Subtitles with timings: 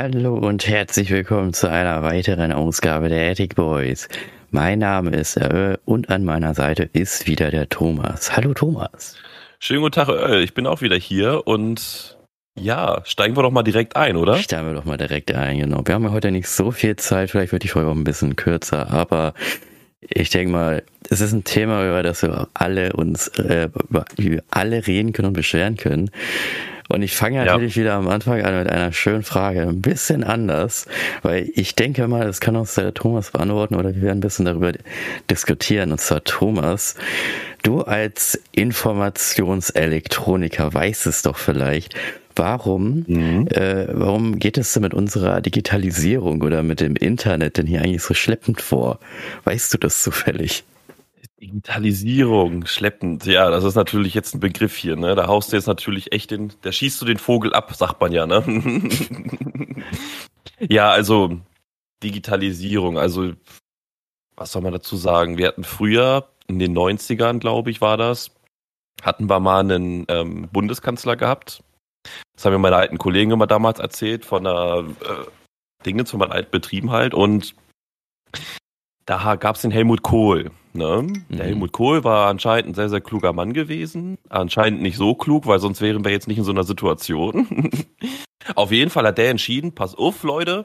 [0.00, 4.08] Hallo und herzlich willkommen zu einer weiteren Ausgabe der Attic Boys.
[4.52, 8.36] Mein Name ist Earl und an meiner Seite ist wieder der Thomas.
[8.36, 9.16] Hallo Thomas.
[9.58, 10.44] Schönen guten Tag, Earl.
[10.44, 12.16] Ich bin auch wieder hier und
[12.54, 14.36] ja, steigen wir doch mal direkt ein, oder?
[14.36, 15.82] Steigen wir doch mal direkt ein, genau.
[15.84, 18.36] Wir haben ja heute nicht so viel Zeit, vielleicht wird die Folge auch ein bisschen
[18.36, 19.34] kürzer, aber
[20.00, 24.44] ich denke mal, es ist ein Thema, über das wir alle uns, äh, über, wir
[24.48, 26.12] alle reden können und beschweren können.
[26.88, 27.82] Und ich fange natürlich ja.
[27.82, 30.86] wieder am Anfang an mit einer schönen Frage, ein bisschen anders,
[31.22, 34.46] weil ich denke mal, das kann uns der Thomas beantworten oder wir werden ein bisschen
[34.46, 34.72] darüber
[35.30, 35.92] diskutieren.
[35.92, 36.94] Und zwar Thomas,
[37.62, 41.94] du als Informationselektroniker weißt es doch vielleicht,
[42.34, 43.48] warum, mhm.
[43.48, 48.02] äh, warum geht es denn mit unserer Digitalisierung oder mit dem Internet denn hier eigentlich
[48.02, 48.98] so schleppend vor?
[49.44, 50.64] Weißt du das zufällig?
[51.40, 55.14] Digitalisierung, schleppend, ja, das ist natürlich jetzt ein Begriff hier, ne?
[55.14, 58.10] Da haust du jetzt natürlich echt den, da schießt du den Vogel ab, sagt man
[58.10, 58.42] ja, ne?
[60.58, 61.40] ja, also
[62.02, 63.32] Digitalisierung, also
[64.34, 65.38] was soll man dazu sagen?
[65.38, 68.32] Wir hatten früher, in den 90ern, glaube ich, war das,
[69.02, 71.62] hatten wir mal einen ähm, Bundeskanzler gehabt.
[72.34, 76.32] Das haben mir meine alten Kollegen immer damals erzählt, von der äh, Dinge zu meinen
[76.32, 77.14] alten Betrieben halt.
[77.14, 77.54] Und
[79.06, 80.50] da gab es den Helmut Kohl.
[80.78, 81.02] Ne?
[81.02, 81.36] Mhm.
[81.36, 84.16] Der Helmut Kohl war anscheinend ein sehr, sehr kluger Mann gewesen.
[84.28, 87.70] Anscheinend nicht so klug, weil sonst wären wir jetzt nicht in so einer Situation.
[88.54, 90.64] auf jeden Fall hat der entschieden, pass auf, Leute,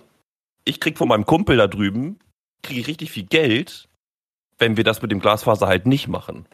[0.65, 2.19] ich krieg von meinem Kumpel da drüben,
[2.61, 3.89] kriege ich richtig viel Geld,
[4.59, 6.45] wenn wir das mit dem Glasfaser halt nicht machen.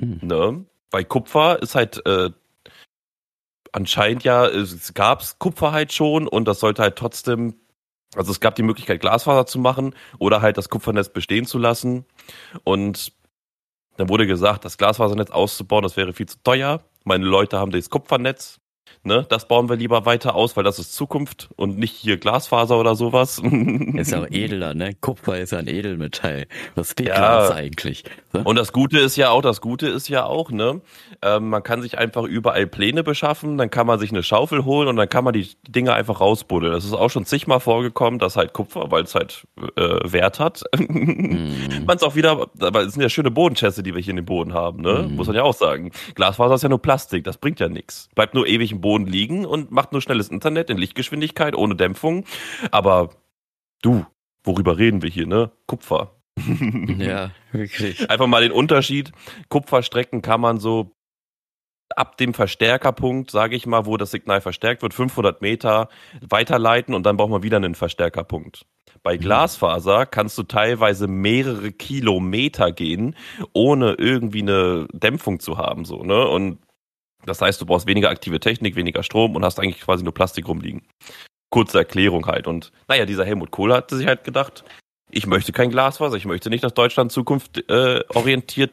[0.00, 0.20] Mhm.
[0.22, 0.64] Ne?
[0.90, 2.30] Weil Kupfer ist halt äh,
[3.72, 7.54] anscheinend ja, es gab's Kupfer halt schon und das sollte halt trotzdem
[8.16, 12.06] also es gab die Möglichkeit, Glasfaser zu machen oder halt das Kupfernetz bestehen zu lassen.
[12.64, 13.12] Und
[13.96, 16.82] dann wurde gesagt, das Glasfasernetz auszubauen, das wäre viel zu teuer.
[17.04, 18.60] Meine Leute haben das Kupfernetz
[19.04, 22.78] Ne, das bauen wir lieber weiter aus, weil das ist Zukunft und nicht hier Glasfaser
[22.78, 23.38] oder sowas.
[23.94, 24.94] Ist ja auch edler, ne?
[25.00, 26.46] Kupfer ist ja ein Edelmetall.
[26.74, 27.50] Was ist ja.
[27.52, 28.04] eigentlich?
[28.32, 28.40] So?
[28.40, 30.80] Und das Gute ist ja auch, das Gute ist ja auch, ne?
[31.22, 34.88] Ähm, man kann sich einfach überall Pläne beschaffen, dann kann man sich eine Schaufel holen
[34.88, 36.72] und dann kann man die Dinge einfach rausbuddeln.
[36.72, 39.46] Das ist auch schon zigmal vorgekommen, dass halt Kupfer, weil es halt
[39.76, 41.84] äh, Wert hat, mm.
[41.86, 44.26] man es auch wieder, aber es sind ja schöne Bodenschätze, die wir hier in dem
[44.26, 45.08] Boden haben, ne?
[45.08, 45.16] Mm.
[45.16, 45.90] Muss man ja auch sagen.
[46.14, 48.08] Glasfaser ist ja nur Plastik, das bringt ja nichts.
[48.14, 51.76] Bleibt nur ewig im Boden Boden liegen und macht nur schnelles Internet in Lichtgeschwindigkeit, ohne
[51.76, 52.24] Dämpfung.
[52.70, 53.10] Aber
[53.82, 54.06] du,
[54.44, 55.50] worüber reden wir hier, ne?
[55.66, 56.14] Kupfer.
[56.98, 58.08] ja, wirklich.
[58.10, 59.12] Einfach mal den Unterschied.
[59.48, 60.92] Kupferstrecken kann man so
[61.96, 65.88] ab dem Verstärkerpunkt, sage ich mal, wo das Signal verstärkt wird, 500 Meter
[66.20, 68.66] weiterleiten und dann braucht man wieder einen Verstärkerpunkt.
[69.02, 69.20] Bei mhm.
[69.20, 73.16] Glasfaser kannst du teilweise mehrere Kilometer gehen,
[73.52, 76.26] ohne irgendwie eine Dämpfung zu haben, so, ne?
[76.28, 76.58] Und
[77.24, 80.48] das heißt, du brauchst weniger aktive Technik, weniger Strom und hast eigentlich quasi nur Plastik
[80.48, 80.82] rumliegen.
[81.50, 82.46] Kurze Erklärung halt.
[82.46, 84.64] Und naja, dieser Helmut Kohl hat sich halt gedacht,
[85.10, 88.04] ich möchte kein Glasfaser, ich möchte nicht, dass Deutschland Zukunft äh,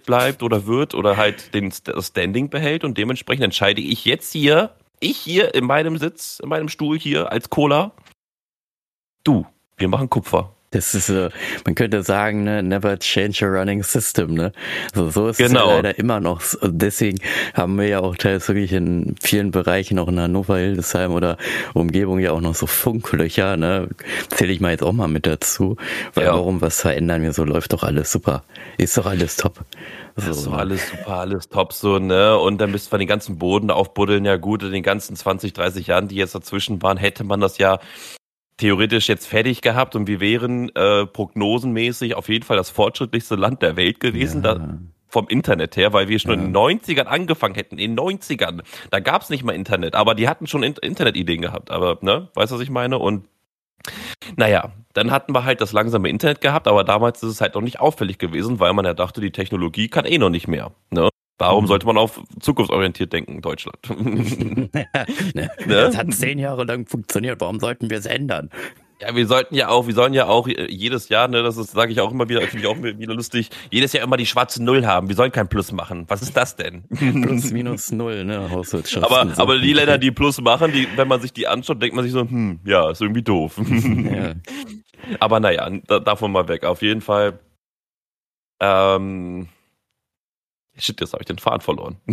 [0.06, 5.18] bleibt oder wird oder halt den Standing behält und dementsprechend entscheide ich jetzt hier, ich
[5.18, 7.94] hier in meinem Sitz, in meinem Stuhl hier als Cola,
[9.24, 9.46] du,
[9.78, 10.55] wir machen Kupfer.
[10.76, 11.30] Das ist so,
[11.64, 14.52] man könnte sagen, ne, never change a running system, ne?
[14.94, 15.62] So, so ist genau.
[15.62, 16.42] es ja leider immer noch.
[16.60, 17.20] Und deswegen
[17.54, 21.38] haben wir ja auch teils wirklich in vielen Bereichen, auch in Hannover, Hildesheim oder
[21.74, 23.88] Umgebung ja auch noch so Funklöcher, ne?
[24.30, 25.78] Zähle ich mal jetzt auch mal mit dazu.
[26.14, 26.34] Weil ja.
[26.34, 27.46] warum was verändern wir so?
[27.46, 28.44] Läuft doch alles super.
[28.78, 29.60] Ist doch alles top.
[30.18, 30.50] So.
[30.50, 32.38] Doch alles super, alles top so, ne?
[32.38, 34.26] Und dann müsste man den ganzen Boden aufbuddeln.
[34.26, 37.60] Ja gut, in den ganzen 20, 30 Jahren, die jetzt dazwischen waren, hätte man das
[37.60, 37.80] ja
[38.58, 43.62] theoretisch jetzt fertig gehabt und wir wären äh, prognosenmäßig auf jeden Fall das fortschrittlichste Land
[43.62, 44.44] der Welt gewesen.
[44.44, 44.56] Ja.
[44.56, 46.46] Da, vom Internet her, weil wir schon ja.
[46.46, 47.78] in den 90ern angefangen hätten.
[47.78, 48.64] In den 90ern.
[48.90, 51.72] Da gab's nicht mal Internet, aber die hatten schon Internetideen gehabt.
[51.72, 53.00] Aber, ne, weißt du, was ich meine?
[53.00, 53.26] Und
[54.36, 57.62] naja, dann hatten wir halt das langsame Internet gehabt, aber damals ist es halt noch
[57.62, 60.72] nicht auffällig gewesen, weil man ja dachte, die Technologie kann eh noch nicht mehr.
[60.92, 61.10] Ne?
[61.38, 63.78] Warum sollte man auf zukunftsorientiert denken, Deutschland?
[65.34, 65.50] ne?
[65.68, 67.42] Das hat zehn Jahre lang funktioniert.
[67.42, 68.50] Warum sollten wir es ändern?
[69.02, 72.00] Ja, wir sollten ja auch, wir sollen ja auch jedes Jahr, ne, das sage ich
[72.00, 75.10] auch immer wieder, finde ich auch wieder lustig, jedes Jahr immer die schwarze Null haben.
[75.10, 76.06] Wir sollen kein Plus machen.
[76.08, 76.84] Was ist das denn?
[76.90, 79.06] Plus minus Null, ne, Hauswirtschaft.
[79.06, 79.42] Aber, so.
[79.42, 82.14] aber die Länder, die Plus machen, die, wenn man sich die anschaut, denkt man sich
[82.14, 83.60] so, hm, ja, ist irgendwie doof.
[83.60, 84.34] Ja.
[85.20, 86.64] Aber naja, davon mal weg.
[86.64, 87.40] Auf jeden Fall.
[88.62, 89.50] Ähm,
[90.78, 91.96] Shit, jetzt habe ich den Faden verloren.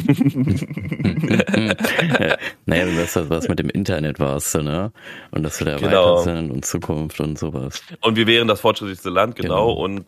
[2.65, 4.93] naja, du weißt, was mit dem Internet warst, ne?
[5.33, 6.19] Und dass wir da genau.
[6.19, 7.83] weiter sind und Zukunft und sowas.
[8.03, 9.67] Und wir wären das fortschrittlichste Land, genau.
[9.67, 9.73] genau.
[9.73, 10.05] Und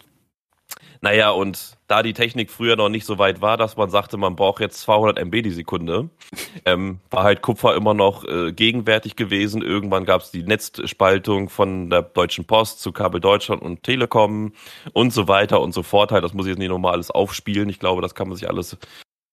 [1.05, 4.37] Naja, und da die Technik früher noch nicht so weit war, dass man sagte, man
[4.37, 6.09] braucht jetzt 200 MB die Sekunde,
[6.65, 9.61] ähm, war halt Kupfer immer noch äh, gegenwärtig gewesen.
[9.61, 14.55] Irgendwann gab es die Netzspaltung von der Deutschen Post zu Kabel Deutschland und Telekom
[14.95, 16.11] und so weiter und so fort.
[16.11, 17.69] Halt, das muss ich jetzt nicht nochmal alles aufspielen.
[17.69, 18.79] Ich glaube, das kann man sich alles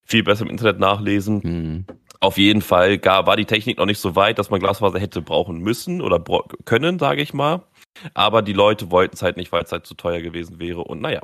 [0.06, 1.39] viel besser im Internet nachlesen.
[1.41, 1.85] Mhm.
[2.19, 5.21] Auf jeden Fall gar, war die Technik noch nicht so weit, dass man Glasfaser hätte
[5.21, 6.21] brauchen müssen oder
[6.65, 7.63] können, sage ich mal.
[8.13, 10.83] Aber die Leute wollten es halt nicht, weil es halt zu teuer gewesen wäre.
[10.83, 11.21] Und naja,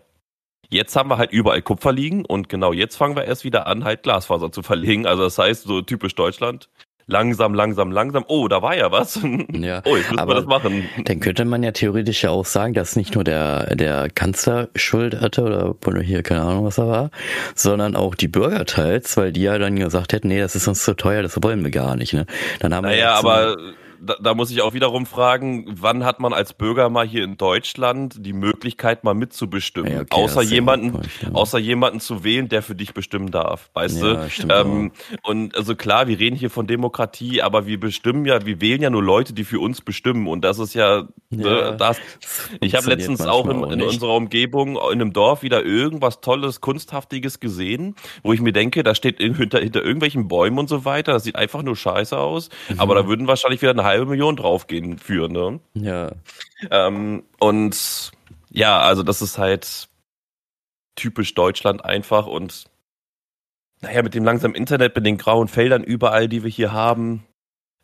[0.69, 3.83] jetzt haben wir halt überall Kupfer liegen und genau jetzt fangen wir erst wieder an,
[3.83, 5.05] halt Glasfaser zu verlegen.
[5.05, 6.69] Also das heißt, so typisch Deutschland,
[7.07, 8.25] langsam, langsam, langsam.
[8.27, 9.19] Oh, da war ja was.
[9.53, 10.87] Ja, oh, jetzt müssen aber wir das machen.
[11.03, 15.19] Dann könnte man ja theoretisch ja auch sagen, dass nicht nur der, der Kanzler Schuld
[15.19, 17.11] hatte oder, hier, keine Ahnung, was er war,
[17.55, 20.83] sondern auch die Bürger teils, weil die ja dann gesagt hätten, nee, das ist uns
[20.83, 22.13] zu teuer, das wollen wir gar nicht.
[22.13, 22.25] Ne?
[22.59, 23.57] Dann haben naja, wir aber
[24.01, 27.37] da, da muss ich auch wiederum fragen, wann hat man als Bürger mal hier in
[27.37, 29.91] Deutschland die Möglichkeit, mal mitzubestimmen?
[29.91, 31.31] Ja, okay, außer jemanden, Punkt, ja.
[31.31, 34.53] außer jemanden zu wählen, der für dich bestimmen darf, weißt ja, du?
[34.53, 34.91] Ähm,
[35.23, 38.89] und also klar, wir reden hier von Demokratie, aber wir bestimmen ja, wir wählen ja
[38.89, 40.27] nur Leute, die für uns bestimmen.
[40.27, 41.97] Und das ist ja, ne, das.
[42.61, 47.39] Ich habe letztens auch in, in unserer Umgebung in einem Dorf wieder irgendwas Tolles, Kunsthaftiges
[47.39, 51.23] gesehen, wo ich mir denke, da steht hinter, hinter irgendwelchen Bäumen und so weiter, das
[51.23, 52.49] sieht einfach nur scheiße aus.
[52.69, 52.79] Mhm.
[52.79, 55.59] Aber da würden wahrscheinlich wieder eine halbe Million draufgehen für, ne?
[55.73, 56.11] Ja.
[56.69, 58.11] Ähm, und
[58.49, 59.89] ja, also das ist halt
[60.95, 62.65] typisch Deutschland einfach und
[63.81, 67.23] naja, mit dem langsamen Internet, mit den grauen Feldern überall, die wir hier haben,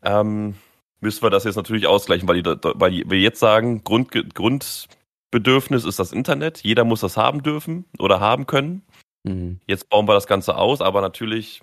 [0.01, 0.55] ähm,
[0.99, 5.99] müssen wir das jetzt natürlich ausgleichen, weil, die, weil wir jetzt sagen, Grund, Grundbedürfnis ist
[5.99, 6.63] das Internet.
[6.63, 8.83] Jeder muss das haben dürfen oder haben können.
[9.23, 9.59] Mhm.
[9.67, 11.61] Jetzt bauen wir das Ganze aus, aber natürlich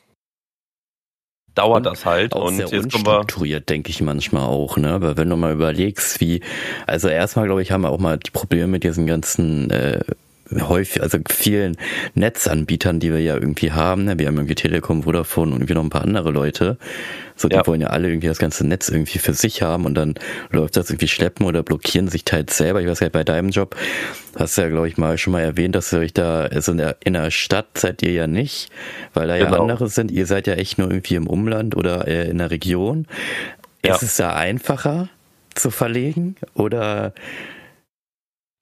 [1.54, 2.34] dauert das halt.
[2.34, 4.90] Auch und sehr jetzt unstrukturiert, denke ich manchmal auch, ne?
[4.90, 6.40] Aber wenn du mal überlegst, wie,
[6.86, 10.00] also erstmal, glaube ich, haben wir auch mal die Probleme mit diesen ganzen äh,
[10.58, 11.76] häufig, also vielen
[12.14, 14.04] Netzanbietern, die wir ja irgendwie haben.
[14.04, 14.18] Ne?
[14.18, 16.78] Wir haben irgendwie Telekom, Vodafone und irgendwie noch ein paar andere Leute.
[17.36, 17.66] So, die ja.
[17.66, 20.14] wollen ja alle irgendwie das ganze Netz irgendwie für sich haben und dann
[20.50, 22.82] läuft das irgendwie schleppen oder blockieren sich teils selber.
[22.82, 23.76] Ich weiß ja, bei deinem Job
[24.36, 26.78] hast du ja, glaube ich, mal schon mal erwähnt, dass ihr euch da, also in
[26.78, 28.70] der, in der Stadt seid ihr ja nicht,
[29.14, 29.54] weil da genau.
[29.54, 30.10] ja andere sind.
[30.10, 33.06] Ihr seid ja echt nur irgendwie im Umland oder äh, in der Region.
[33.84, 33.94] Ja.
[33.94, 35.08] Ist es da einfacher
[35.54, 37.14] zu verlegen oder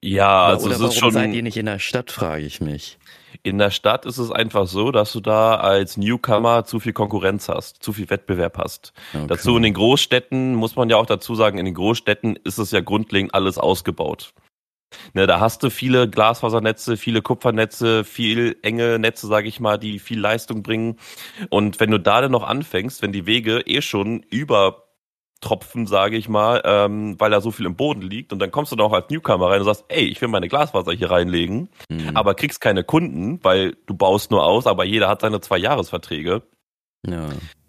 [0.00, 1.12] ja, also Oder es warum ist schon.
[1.12, 2.98] seid ihr nicht in der Stadt, frage ich mich.
[3.42, 7.48] In der Stadt ist es einfach so, dass du da als Newcomer zu viel Konkurrenz
[7.48, 8.92] hast, zu viel Wettbewerb hast.
[9.14, 9.26] Okay.
[9.28, 12.70] Dazu in den Großstädten muss man ja auch dazu sagen, in den Großstädten ist es
[12.70, 14.32] ja grundlegend alles ausgebaut.
[15.12, 19.98] Ne, da hast du viele Glasfasernetze, viele Kupfernetze, viel enge Netze, sage ich mal, die
[19.98, 20.96] viel Leistung bringen.
[21.50, 24.87] Und wenn du da dann noch anfängst, wenn die Wege eh schon über
[25.40, 28.32] Tropfen, sage ich mal, ähm, weil da so viel im Boden liegt.
[28.32, 30.48] Und dann kommst du dann auch als Newcomer rein und sagst, ey, ich will meine
[30.48, 32.16] Glasfaser hier reinlegen, mhm.
[32.16, 36.42] aber kriegst keine Kunden, weil du baust nur aus, aber jeder hat seine zwei Jahresverträge.
[37.06, 37.28] Ja.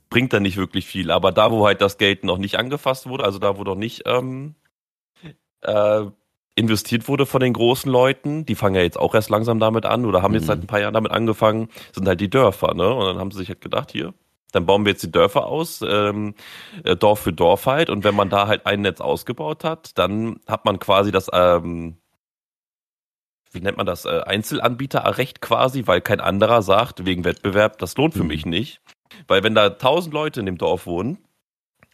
[0.10, 1.12] Bringt dann nicht wirklich viel.
[1.12, 4.04] Aber da, wo halt das Geld noch nicht angefasst wurde, also da, wo noch nicht
[4.07, 4.56] ähm,
[5.62, 6.06] äh,
[6.56, 10.06] investiert wurde von den großen Leuten, die fangen ja jetzt auch erst langsam damit an
[10.06, 10.38] oder haben mhm.
[10.38, 12.94] jetzt seit ein paar Jahren damit angefangen, sind halt die Dörfer, ne?
[12.94, 14.13] Und dann haben sie sich halt gedacht, hier,
[14.51, 16.36] dann bauen wir jetzt die Dörfer aus, ähm,
[16.84, 17.90] äh, Dorf für Dorf halt.
[17.90, 21.98] Und wenn man da halt ein Netz ausgebaut hat, dann hat man quasi das, ähm,
[23.51, 28.13] wie nennt man das, äh, Einzelanbieterrecht quasi, weil kein anderer sagt, wegen Wettbewerb, das lohnt
[28.13, 28.28] für mhm.
[28.28, 28.81] mich nicht.
[29.28, 31.18] Weil wenn da tausend Leute in dem Dorf wohnen,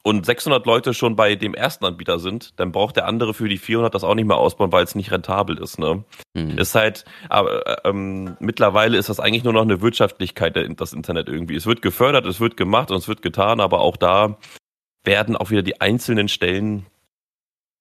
[0.05, 3.57] und 600 Leute schon bei dem ersten Anbieter sind, dann braucht der andere für die
[3.57, 5.79] 400 das auch nicht mehr ausbauen, weil es nicht rentabel ist.
[5.79, 6.03] Ne?
[6.35, 6.59] Mhm.
[6.59, 11.27] Ist halt, aber äh, ähm, mittlerweile ist das eigentlich nur noch eine Wirtschaftlichkeit, das Internet
[11.27, 11.55] irgendwie.
[11.55, 14.37] Es wird gefördert, es wird gemacht und es wird getan, aber auch da
[15.03, 16.85] werden auch wieder die einzelnen Stellen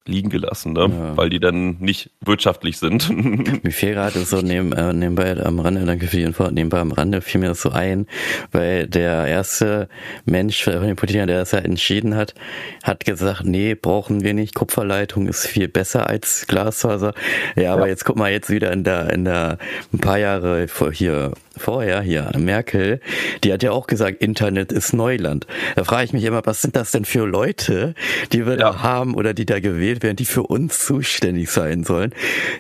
[0.07, 0.83] liegen gelassen, ne?
[0.83, 1.17] Ja.
[1.17, 3.09] weil die dann nicht wirtschaftlich sind.
[3.65, 6.93] Mir fiel gerade so neben, äh, nebenbei am Rande, danke für die Info, nebenbei am
[6.93, 8.07] Rande fiel mir das so ein,
[8.53, 9.89] weil der erste
[10.27, 12.35] Mensch von den Politikern, der das ja entschieden hat,
[12.83, 17.15] hat gesagt, nee, brauchen wir nicht, Kupferleitung ist viel besser als Glasfaser.
[17.57, 17.89] Ja, aber ja.
[17.89, 19.59] jetzt guck mal jetzt wieder in der, in der,
[19.93, 23.01] ein paar Jahre vor hier, vorher hier, Merkel,
[23.43, 25.47] die hat ja auch gesagt, Internet ist Neuland.
[25.77, 27.95] Da frage ich mich immer, was sind das denn für Leute,
[28.33, 28.73] die wir ja.
[28.73, 32.15] da haben oder die da gewählt werden, die für uns zuständig sein sollen,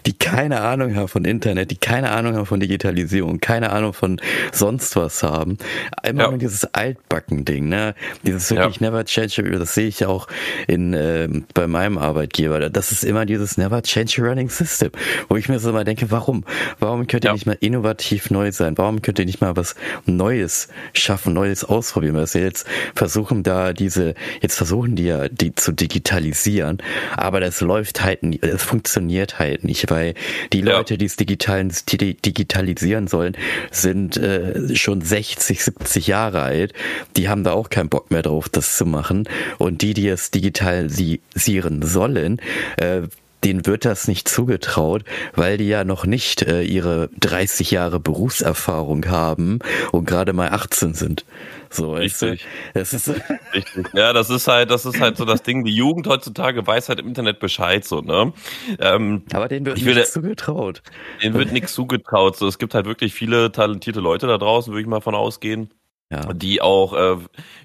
[0.06, 4.20] die keine Ahnung haben von Internet, die keine Ahnung haben von Digitalisierung, keine Ahnung von
[4.52, 5.58] sonst was haben.
[6.02, 6.36] Immer ja.
[6.36, 7.94] dieses Altbacken-Ding, ne?
[8.22, 8.90] Dieses wirklich ja.
[8.90, 10.28] Never Change, das sehe ich auch
[10.66, 12.70] in, äh, bei meinem Arbeitgeber.
[12.70, 14.90] Das ist immer dieses Never Change Running System,
[15.28, 16.44] wo ich mir so mal denke, warum?
[16.78, 18.74] Warum könnt ihr nicht mal innovativ neu sein?
[18.76, 19.74] warum könnt ihr nicht mal was
[20.06, 22.14] Neues schaffen, Neues ausprobieren?
[22.14, 26.78] Weil sie jetzt versuchen da diese, jetzt versuchen die ja, die zu digitalisieren,
[27.16, 30.14] aber das läuft halt nicht, es funktioniert halt nicht, weil
[30.52, 30.76] die ja.
[30.76, 33.36] Leute, die es die digitalisieren sollen,
[33.70, 36.72] sind äh, schon 60, 70 Jahre alt.
[37.16, 39.28] Die haben da auch keinen Bock mehr drauf, das zu machen.
[39.58, 42.40] Und die, die es digitalisieren sollen,
[42.76, 43.02] äh,
[43.44, 49.06] denen wird das nicht zugetraut, weil die ja noch nicht äh, ihre 30 Jahre Berufserfahrung
[49.06, 49.58] haben
[49.92, 51.24] und gerade mal 18 sind.
[51.70, 52.46] So, Richtig.
[52.72, 53.10] Das ist
[53.52, 53.86] Richtig.
[53.94, 55.64] Ja, das ist halt, das ist halt so das Ding.
[55.64, 58.32] Die Jugend heutzutage weiß halt im Internet Bescheid, so, ne?
[58.78, 60.82] Ähm, Aber denen wird nichts zugetraut.
[61.22, 62.36] Denen wird nichts zugetraut.
[62.36, 65.70] So, es gibt halt wirklich viele talentierte Leute da draußen, würde ich mal von ausgehen
[66.10, 66.32] ja.
[66.32, 67.16] die auch äh,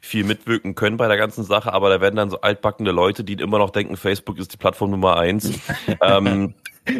[0.01, 3.33] viel mitwirken können bei der ganzen Sache, aber da werden dann so altbackende Leute, die
[3.33, 5.59] immer noch denken, Facebook ist die Plattform Nummer eins.
[6.01, 6.53] ähm,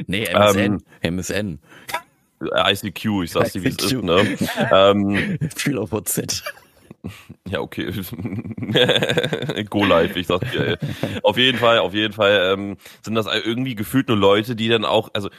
[0.08, 0.84] nee, MSN.
[1.02, 1.60] Ähm, MSN.
[2.42, 4.38] ICQ, ich sag's dir, wie es ist, ne?
[4.72, 5.38] ähm,
[5.92, 6.32] WhatsApp.
[7.48, 7.92] Ja, okay.
[9.70, 10.68] Go live, ich sag's dir.
[10.68, 10.78] Ey.
[11.24, 14.86] Auf jeden Fall, auf jeden Fall ähm, sind das irgendwie gefühlt nur Leute, die dann
[14.86, 15.30] auch, also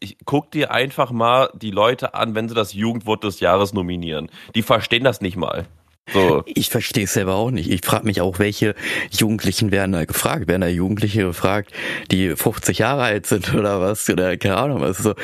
[0.00, 4.30] ich guck dir einfach mal die Leute an, wenn sie das Jugendwort des Jahres nominieren.
[4.54, 5.66] Die verstehen das nicht mal.
[6.12, 6.44] So.
[6.54, 7.70] Ich verstehe es selber auch nicht.
[7.70, 8.74] Ich frage mich auch, welche
[9.10, 10.48] Jugendlichen werden da gefragt?
[10.48, 11.72] Werden da Jugendliche gefragt,
[12.10, 14.08] die 50 Jahre alt sind oder was?
[14.08, 14.98] Oder keine Ahnung was.
[14.98, 15.14] So,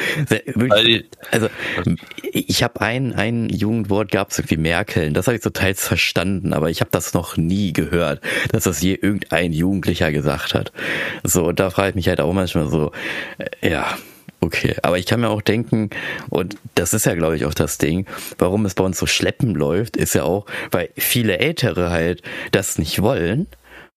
[1.30, 1.48] also
[2.32, 5.14] ich habe ein, ein Jugendwort gab es irgendwie Merkeln.
[5.14, 8.82] Das habe ich so teils verstanden, aber ich habe das noch nie gehört, dass das
[8.82, 10.72] je irgendein Jugendlicher gesagt hat.
[11.22, 12.92] So, da frage ich mich halt auch manchmal so,
[13.38, 13.96] äh, ja,
[14.44, 15.90] Okay, aber ich kann mir auch denken,
[16.28, 18.06] und das ist ja, glaube ich, auch das Ding,
[18.38, 22.76] warum es bei uns so schleppen läuft, ist ja auch, weil viele Ältere halt das
[22.76, 23.46] nicht wollen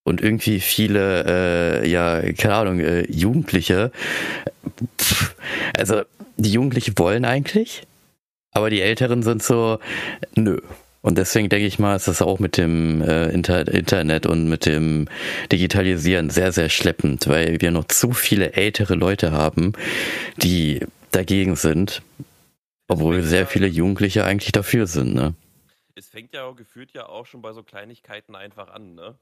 [0.04, 3.92] und irgendwie viele, äh, ja, keine Ahnung, äh, Jugendliche,
[5.02, 5.36] pff,
[5.76, 6.04] also
[6.38, 7.82] die Jugendlichen wollen eigentlich,
[8.52, 9.80] aber die Älteren sind so,
[10.36, 10.60] nö,
[11.06, 14.66] und deswegen denke ich mal, ist das auch mit dem äh, Inter Internet und mit
[14.66, 15.08] dem
[15.52, 19.74] Digitalisieren sehr, sehr schleppend, weil wir noch zu viele ältere Leute haben,
[20.42, 20.80] die
[21.12, 22.02] dagegen sind,
[22.88, 25.14] obwohl sehr viele Jugendliche eigentlich dafür sind.
[25.14, 25.36] Ne?
[25.94, 28.96] Es fängt ja auch gefühlt ja auch schon bei so Kleinigkeiten einfach an.
[28.96, 29.14] Ne?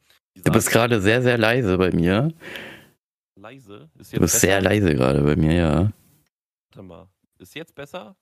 [0.41, 2.31] Du bist gerade sehr, sehr leise bei mir.
[3.35, 3.89] Leise?
[3.93, 4.39] du bist besser?
[4.39, 5.91] sehr leise gerade bei mir, ja.
[6.71, 7.09] Warte mal.
[7.39, 8.15] Ist jetzt besser?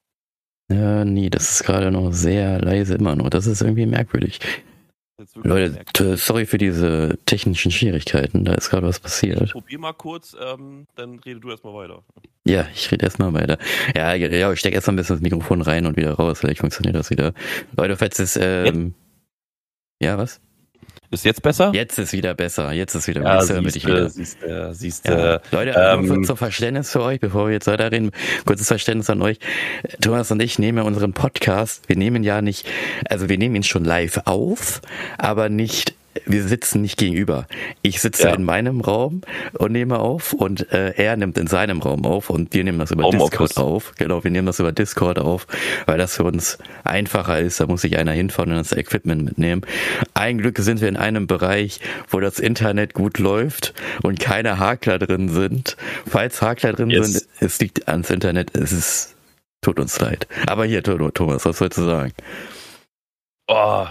[0.72, 3.30] Ja, nee, das ist gerade noch sehr leise immer noch.
[3.30, 4.40] Das ist irgendwie merkwürdig.
[5.44, 8.44] Leute, sorry für diese technischen Schwierigkeiten.
[8.44, 9.42] Da ist gerade was passiert.
[9.42, 12.04] Ich probier mal kurz, ähm, dann rede du erstmal weiter.
[12.44, 13.58] Ja, ich rede erstmal weiter.
[13.96, 16.40] Ja, ja, ich stecke erstmal ein bisschen das Mikrofon rein und wieder raus.
[16.40, 17.34] Vielleicht funktioniert das wieder.
[17.78, 18.96] Leute, falls es, ähm,
[20.02, 20.42] ja, was?
[21.12, 21.72] Ist jetzt besser?
[21.74, 22.72] Jetzt ist wieder besser.
[22.72, 23.62] Jetzt ist wieder ja, besser.
[23.62, 24.10] Siehste, ich wieder.
[24.10, 25.42] Siehste, siehste, ja.
[25.52, 28.12] Leute, ähm, zum Verständnis für euch, bevor wir jetzt weiterreden,
[28.46, 29.38] kurzes Verständnis an euch.
[30.00, 31.90] Thomas und ich nehmen ja unseren Podcast.
[31.90, 32.66] Wir nehmen ja nicht,
[33.10, 34.80] also wir nehmen ihn schon live auf,
[35.18, 37.48] aber nicht wir sitzen nicht gegenüber.
[37.82, 38.34] Ich sitze ja.
[38.34, 39.22] in meinem Raum
[39.54, 42.92] und nehme auf und äh, er nimmt in seinem Raum auf und wir nehmen das
[42.92, 43.94] über Home Discord auf.
[43.98, 45.48] Genau, wir nehmen das über Discord auf,
[45.86, 47.60] weil das für uns einfacher ist.
[47.60, 49.62] Da muss sich einer hinfahren und das Equipment mitnehmen.
[50.14, 53.74] Ein Glück sind wir in einem Bereich, wo das Internet gut läuft
[54.04, 55.78] und keine Hakler drin sind.
[56.08, 57.14] Falls Hakler drin yes.
[57.14, 59.16] sind, es liegt ans Internet, es ist,
[59.62, 60.28] tut uns leid.
[60.48, 62.14] Aber hier, Thomas, was sollst du sagen?
[63.48, 63.86] Oh,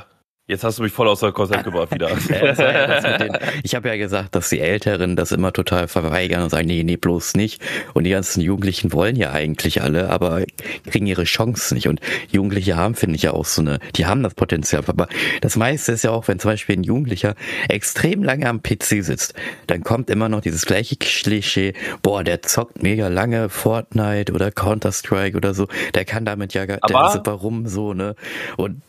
[0.50, 2.08] Jetzt hast du mich voll aus der Konzept gebracht wieder.
[3.62, 6.96] ich habe ja gesagt, dass die Älteren das immer total verweigern und sagen, nee, nee,
[6.96, 7.62] bloß nicht.
[7.94, 10.42] Und die ganzen Jugendlichen wollen ja eigentlich alle, aber
[10.86, 11.86] kriegen ihre Chance nicht.
[11.86, 12.00] Und
[12.32, 14.82] Jugendliche haben, finde ich ja auch so eine, die haben das Potenzial.
[14.88, 15.06] Aber
[15.40, 17.36] das meiste ist ja auch, wenn zum Beispiel ein Jugendlicher
[17.68, 19.34] extrem lange am PC sitzt,
[19.68, 25.36] dann kommt immer noch dieses gleiche Klischee, boah, der zockt mega lange Fortnite oder Counter-Strike
[25.36, 28.16] oder so, der kann damit ja gar, aber der, warum so, ne?
[28.56, 28.82] Und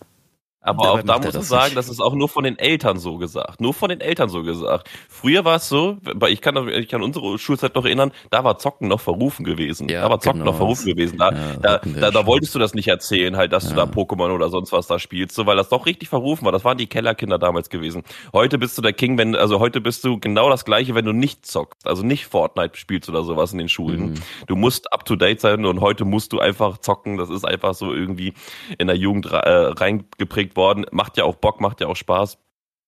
[0.63, 1.77] aber auch da muss ich sagen, nicht.
[1.77, 3.59] das ist auch nur von den Eltern so gesagt.
[3.61, 4.87] Nur von den Eltern so gesagt.
[5.09, 5.97] Früher war es so,
[6.29, 9.89] ich kann, ich kann unsere Schulzeit noch erinnern, da war Zocken noch verrufen gewesen.
[9.89, 10.51] Ja, da war Zocken genau.
[10.51, 11.17] noch verrufen gewesen.
[11.17, 13.69] Da, ja, da, da, da, wolltest du das nicht erzählen, halt, dass ja.
[13.71, 16.51] du da Pokémon oder sonst was da spielst, so, weil das doch richtig verrufen war.
[16.51, 18.03] Das waren die Kellerkinder damals gewesen.
[18.31, 21.11] Heute bist du der King, wenn, also heute bist du genau das gleiche, wenn du
[21.11, 21.87] nicht zockst.
[21.87, 24.11] Also nicht Fortnite spielst oder sowas in den Schulen.
[24.11, 24.13] Mhm.
[24.45, 27.17] Du musst up to date sein und heute musst du einfach zocken.
[27.17, 28.35] Das ist einfach so irgendwie
[28.77, 30.85] in der Jugend äh, reingeprägt gekriegt worden.
[30.91, 32.37] Macht ja auch Bock, macht ja auch Spaß.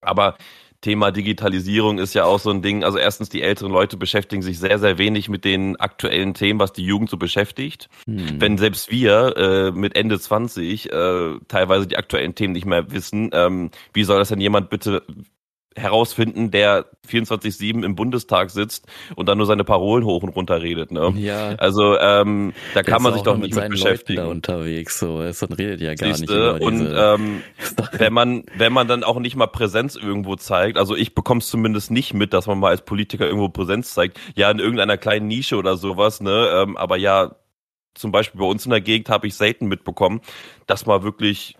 [0.01, 0.38] Aber
[0.82, 2.84] Thema Digitalisierung ist ja auch so ein Ding.
[2.84, 6.74] Also erstens, die älteren Leute beschäftigen sich sehr, sehr wenig mit den aktuellen Themen, was
[6.74, 7.88] die Jugend so beschäftigt.
[8.05, 8.41] Hm.
[8.41, 13.29] Wenn selbst wir äh, mit Ende 20 äh, teilweise die aktuellen Themen nicht mehr wissen,
[13.32, 15.03] ähm, wie soll das denn jemand bitte
[15.75, 20.91] herausfinden, der 24-7 im Bundestag sitzt und dann nur seine Parolen hoch und runter redet.
[20.91, 21.13] Ne?
[21.17, 21.55] Ja.
[21.55, 24.23] Also ähm, da Der kann man sich doch mit nicht mit beschäftigen.
[24.23, 25.21] Leuten da unterwegs, so.
[25.21, 26.57] Ist und redet ja gar nicht Siehste?
[26.59, 27.41] diese und ähm,
[27.97, 31.47] wenn man wenn man dann auch nicht mal Präsenz irgendwo zeigt, also ich bekomme es
[31.47, 35.27] zumindest nicht mit, dass man mal als Politiker irgendwo Präsenz zeigt, ja in irgendeiner kleinen
[35.27, 37.35] Nische oder sowas, ne, ähm, aber ja
[37.95, 40.21] zum Beispiel bei uns in der Gegend habe ich selten mitbekommen,
[40.65, 41.55] dass mal wirklich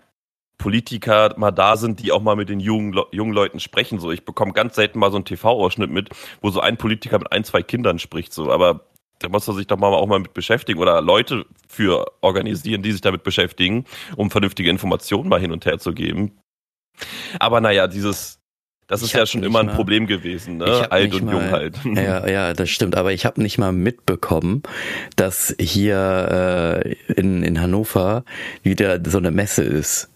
[0.58, 3.98] Politiker mal da sind, die auch mal mit den jungen, jungen Leuten sprechen.
[3.98, 7.32] So, ich bekomme ganz selten mal so einen TV-Ausschnitt mit, wo so ein Politiker mit
[7.32, 8.32] ein, zwei Kindern spricht.
[8.32, 8.86] So, aber
[9.18, 12.92] da muss er sich doch mal auch mal mit beschäftigen oder Leute für organisieren, die
[12.92, 13.84] sich damit beschäftigen,
[14.16, 16.32] um vernünftige Informationen mal hin und her zu geben.
[17.38, 18.38] Aber naja, dieses,
[18.86, 20.90] das Ich ist ja schon immer ein mal- Problem gewesen, ne?
[20.90, 21.78] Alt und jung mal- halt.
[21.84, 22.96] Ja, ja, das stimmt.
[22.96, 24.62] Aber ich habe nicht mal mitbekommen,
[25.16, 28.24] dass hier äh, in, in Hannover
[28.62, 30.10] wieder so eine Messe ist.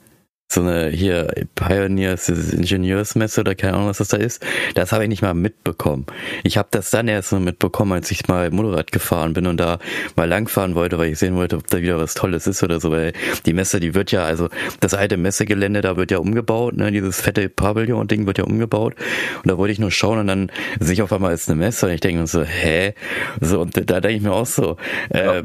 [0.50, 4.42] So eine hier Pioneers Ingenieursmesse oder keine Ahnung, was das da ist.
[4.74, 6.06] Das habe ich nicht mal mitbekommen.
[6.42, 9.78] Ich habe das dann erst so mitbekommen, als ich mal Motorrad gefahren bin und da
[10.16, 12.90] mal langfahren wollte, weil ich sehen wollte, ob da wieder was Tolles ist oder so.
[12.90, 13.12] Weil
[13.44, 14.48] die Messe, die wird ja, also
[14.80, 18.94] das alte Messegelände, da wird ja umgebaut, ne, dieses fette Pavillon-Ding wird ja umgebaut.
[19.42, 20.50] Und da wollte ich nur schauen und dann
[20.80, 22.94] sehe ich auf einmal ist eine Messe und ich denke mir so, hä?
[23.42, 24.78] So, und da denke ich mir auch so,
[25.10, 25.42] äh,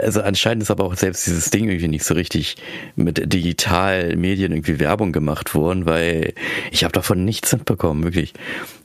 [0.00, 2.56] also anscheinend ist aber auch selbst dieses Ding irgendwie nicht so richtig
[2.96, 6.32] mit digital Medien irgendwie Werbung gemacht worden, weil
[6.70, 8.32] ich habe davon nichts mitbekommen, wirklich.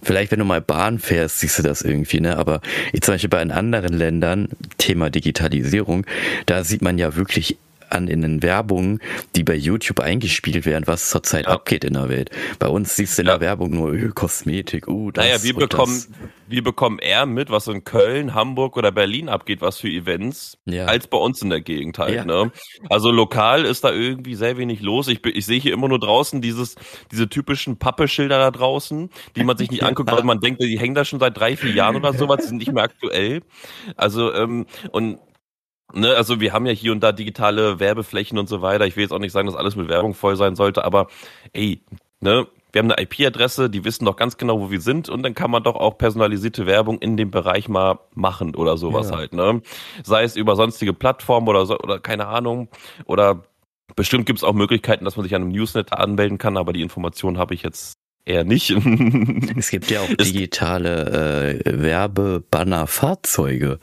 [0.01, 2.37] Vielleicht, wenn du mal Bahn fährst, siehst du das irgendwie, ne?
[2.37, 2.61] Aber
[2.93, 6.05] ich zum Beispiel bei anderen Ländern, Thema Digitalisierung,
[6.45, 7.57] da sieht man ja wirklich
[7.95, 8.99] an in den Werbungen,
[9.35, 11.51] die bei YouTube eingespielt werden, was zurzeit Ja.
[11.53, 12.29] abgeht in der Welt.
[12.59, 13.33] Bei uns siehst du in Ja.
[13.37, 16.09] der Werbung nur Öl, Kosmetik, uh, das Naja, wir bekommen, das.
[16.47, 20.85] wir bekommen eher mit, was in Köln, Hamburg oder Berlin abgeht, was für Events, Ja.
[20.85, 22.25] als bei uns in der Gegend halt.
[22.25, 22.51] Ne?
[22.89, 25.07] Also lokal ist da irgendwie sehr wenig los.
[25.07, 26.75] Ich, ich sehe hier immer nur draußen dieses,
[27.11, 30.95] diese typischen Pappeschilder da draußen, die man sich nicht anguckt, weil man denkt, die hängen
[30.95, 33.41] da schon seit drei, vier Jahren oder sowas, die sind nicht mehr aktuell.
[33.95, 35.17] Also, ähm, und
[35.95, 38.85] Ne, also wir haben ja hier und da digitale Werbeflächen und so weiter.
[38.85, 41.07] Ich will jetzt auch nicht sagen, dass alles mit Werbung voll sein sollte, aber
[41.53, 41.81] ey,
[42.19, 45.33] ne, wir haben eine IP-Adresse, die wissen doch ganz genau, wo wir sind und dann
[45.33, 49.15] kann man doch auch personalisierte Werbung in dem Bereich mal machen oder sowas Ja.
[49.17, 49.61] halt, ne?
[50.03, 52.67] Sei es über sonstige Plattformen oder so, oder keine Ahnung.
[53.05, 53.43] Oder
[53.95, 56.81] bestimmt gibt es auch Möglichkeiten, dass man sich an einem Newsletter anmelden kann, aber die
[56.81, 58.71] Information habe ich jetzt eher nicht.
[59.55, 63.79] Es gibt ja auch digitale äh, Werbebanner-Fahrzeuge.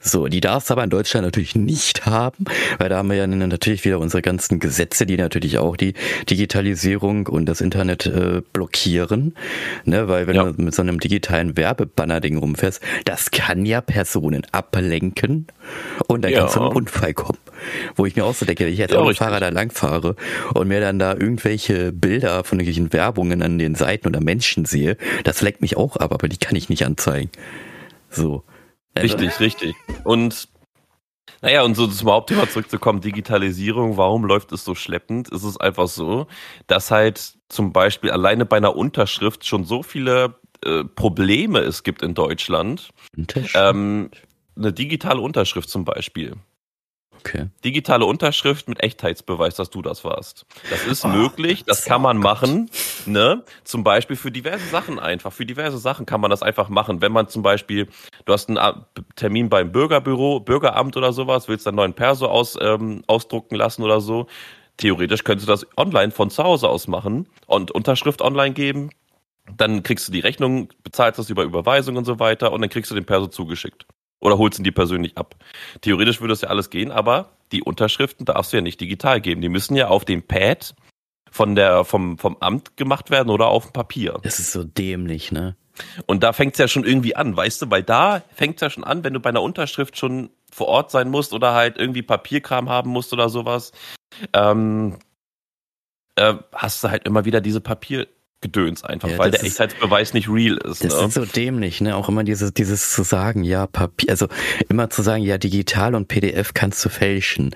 [0.00, 2.44] So, die darfst du aber in Deutschland natürlich nicht haben,
[2.78, 5.94] weil da haben wir ja natürlich wieder unsere ganzen Gesetze, die natürlich auch die
[6.30, 9.34] Digitalisierung und das Internet äh, blockieren.
[9.84, 10.44] Ne, weil wenn Ja.
[10.52, 15.48] du mit so einem digitalen Werbebanner-Ding rumfährst, das kann ja Personen ablenken
[16.06, 16.40] und dann Ja.
[16.42, 17.38] kann zu einem Unfall kommen.
[17.96, 19.12] Wo ich mir auch so denke, wenn ich jetzt Ja, auch.
[19.12, 20.14] Fahrer da lang fahre
[20.54, 24.96] und mir dann da irgendwelche Bilder von irgendwelchen Werbungen an den Seiten oder Menschen sehe,
[25.24, 27.30] das lenkt mich auch ab, aber die kann ich nicht anzeigen.
[28.10, 28.44] So.
[28.98, 29.76] Also, Richtig, richtig.
[30.04, 30.48] Und
[31.40, 35.30] naja, und so zum Hauptthema zurückzukommen, Digitalisierung, warum läuft es so schleppend?
[35.30, 36.26] Es ist einfach so,
[36.66, 40.34] dass halt zum Beispiel alleine bei einer Unterschrift schon so viele
[40.64, 42.90] äh, Probleme es gibt in Deutschland.
[43.54, 44.10] Ähm,
[44.56, 46.34] eine digitale Unterschrift zum Beispiel.
[47.18, 47.46] Okay.
[47.64, 50.46] Digitale Unterschrift mit Echtheitsbeweis, dass du das warst.
[50.70, 52.70] Das ist Oh, möglich, das so kann man machen,
[53.06, 53.44] ne?
[53.64, 55.32] Zum Beispiel für diverse Sachen einfach.
[55.32, 57.00] Für diverse Sachen kann man das einfach machen.
[57.00, 57.88] Wenn man zum Beispiel,
[58.24, 58.58] du hast einen
[59.16, 64.00] Termin beim Bürgerbüro, Bürgeramt oder sowas, willst einen neuen Perso aus, ähm, ausdrucken lassen oder
[64.00, 64.26] so.
[64.76, 68.90] Theoretisch könntest du das online von zu Hause aus machen und Unterschrift online geben.
[69.56, 72.90] Dann kriegst du die Rechnung, bezahlst das über Überweisung und so weiter und dann kriegst
[72.90, 73.86] du den Perso zugeschickt.
[74.20, 75.36] Oder holst ihn dir persönlich ab.
[75.80, 79.40] Theoretisch würde das ja alles gehen, aber die Unterschriften darfst du ja nicht digital geben.
[79.40, 80.74] Die müssen ja auf dem Pad
[81.30, 84.18] von der, vom, vom Amt gemacht werden oder auf dem Papier.
[84.22, 85.56] Das ist so dämlich, ne?
[86.06, 89.04] Und da fängt's ja schon irgendwie an, weißt du, weil da fängt's ja schon an,
[89.04, 92.90] wenn du bei einer Unterschrift schon vor Ort sein musst oder halt irgendwie Papierkram haben
[92.90, 93.72] musst oder sowas,
[94.32, 94.98] ähm,
[96.16, 97.60] äh, hast du halt immer wieder diese
[98.40, 100.84] Papiergedöns einfach, Ja, weil der ist- Echtheitsbeweis nicht real ist.
[100.84, 101.06] Das ne?
[101.06, 101.96] ist so dämlich, ne?
[101.96, 104.28] Auch immer dieses, dieses zu sagen, ja, Papier, also
[104.68, 107.54] immer zu sagen, ja, digital und PDF kannst du fälschen.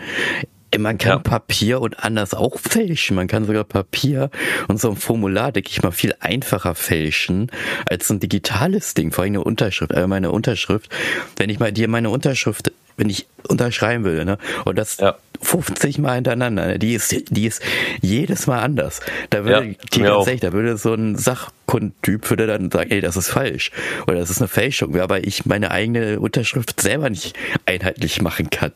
[0.79, 1.18] Man kann Ja.
[1.18, 3.14] Papier und anders auch fälschen.
[3.14, 4.31] Man kann sogar Papier
[4.68, 7.51] und so ein Formular, denke ich mal, viel einfacher fälschen
[7.87, 9.12] als ein digitales Ding.
[9.12, 10.88] Vor allem eine Unterschrift, äh, meine Unterschrift.
[11.37, 15.16] Wenn ich mal dir meine Unterschrift, wenn ich unterschreiben will, ne, und das Ja.
[15.42, 17.62] 50 Mal hintereinander, ne, die ist, die ist
[18.00, 19.00] jedes Mal anders.
[19.31, 23.16] Da würde, Ja, die ehrlich, da würde so ein Sachkundtyp würde dann sagen, ey, das
[23.16, 23.70] ist falsch
[24.07, 28.72] oder das ist eine Fälschung, aber ich meine eigene Unterschrift selber nicht einheitlich machen kann.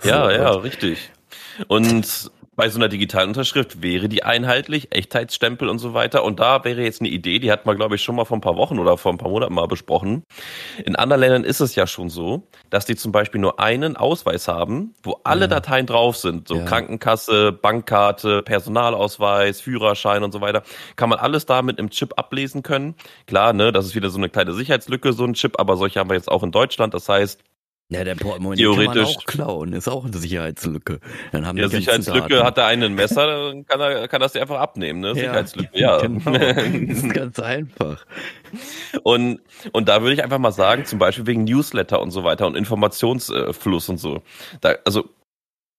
[0.00, 1.10] So, Ja, ja, richtig.
[1.68, 6.24] Und bei so einer digitalen Unterschrift wäre die einheitlich, Echtheitsstempel und so weiter.
[6.24, 8.42] Und da wäre jetzt eine Idee, die hat man, glaube ich, schon mal vor ein
[8.42, 10.24] paar Wochen oder vor ein paar Monaten mal besprochen.
[10.84, 14.46] In anderen Ländern ist es ja schon so, dass die zum Beispiel nur einen Ausweis
[14.46, 15.46] haben, wo alle ja.
[15.46, 16.48] Dateien drauf sind.
[16.48, 16.64] So ja.
[16.66, 20.62] Krankenkasse, Bankkarte, Personalausweis, Führerschein und so weiter.
[20.96, 22.94] Kann man alles da mit einem Chip ablesen können.
[23.26, 26.10] Klar, ne, das ist wieder so eine kleine Sicherheitslücke, so ein Chip, aber solche haben
[26.10, 26.92] wir jetzt auch in Deutschland.
[26.92, 27.40] Das heißt,
[27.90, 28.86] ja, der Portemonnaie Theoretisch.
[28.86, 31.00] kann man auch klauen, ist auch eine Sicherheitslücke.
[31.32, 32.46] Dann haben ja, Sicherheitslücke Daten.
[32.46, 35.16] hat er einen Messer, dann kann er kann das einfach abnehmen, ne?
[35.16, 35.98] Sicherheitslücke, ja.
[36.10, 36.30] Genau.
[36.30, 38.06] Das ist ganz einfach.
[39.02, 39.40] Und,
[39.72, 42.56] und da würde ich einfach mal sagen, zum Beispiel wegen Newsletter und so weiter und
[42.56, 44.22] Informationsfluss und so.
[44.60, 45.10] Da, also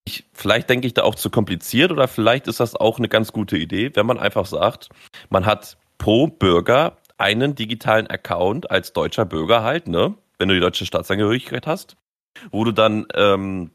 [0.04, 3.32] ich, vielleicht denke ich da auch zu kompliziert oder vielleicht ist das auch eine ganz
[3.32, 4.89] gute Idee, wenn man einfach sagt,
[5.30, 10.15] man hat pro Bürger einen digitalen Account als deutscher Bürger halt, ne?
[10.39, 11.95] Wenn du die deutsche Staatsangehörigkeit hast
[12.51, 13.71] wo du dann ähm,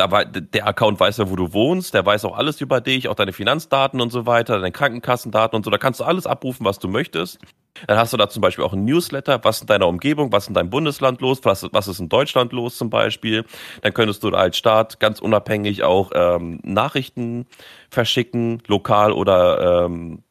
[0.00, 3.14] da der Account weiß ja, wo du wohnst, der weiß auch alles über dich, auch
[3.14, 5.70] deine Finanzdaten und so weiter, deine Krankenkassendaten und so.
[5.70, 7.38] Da kannst du alles abrufen, was du möchtest.
[7.86, 10.54] Dann hast du da zum Beispiel auch ein Newsletter, was in deiner Umgebung, was in
[10.54, 13.44] deinem Bundesland los, was, was ist in Deutschland los zum Beispiel.
[13.82, 17.46] Dann könntest du als Staat ganz unabhängig auch ähm, Nachrichten
[17.90, 20.22] verschicken, lokal oder ähm,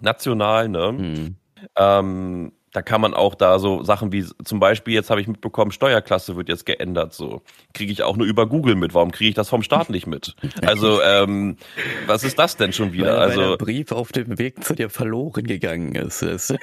[0.00, 0.68] national.
[0.68, 0.88] Ne?
[0.88, 1.36] Hm.
[1.76, 5.72] Ähm, da kann man auch da so Sachen wie zum Beispiel, jetzt habe ich mitbekommen,
[5.72, 7.14] Steuerklasse wird jetzt geändert.
[7.14, 8.94] So kriege ich auch nur über Google mit.
[8.94, 10.34] Warum kriege ich das vom Staat nicht mit?
[10.62, 11.56] Also ähm,
[12.06, 13.14] was ist das denn schon wieder?
[13.14, 16.54] Weil, also weil der Brief auf dem Weg zu dir verloren gegangen ist.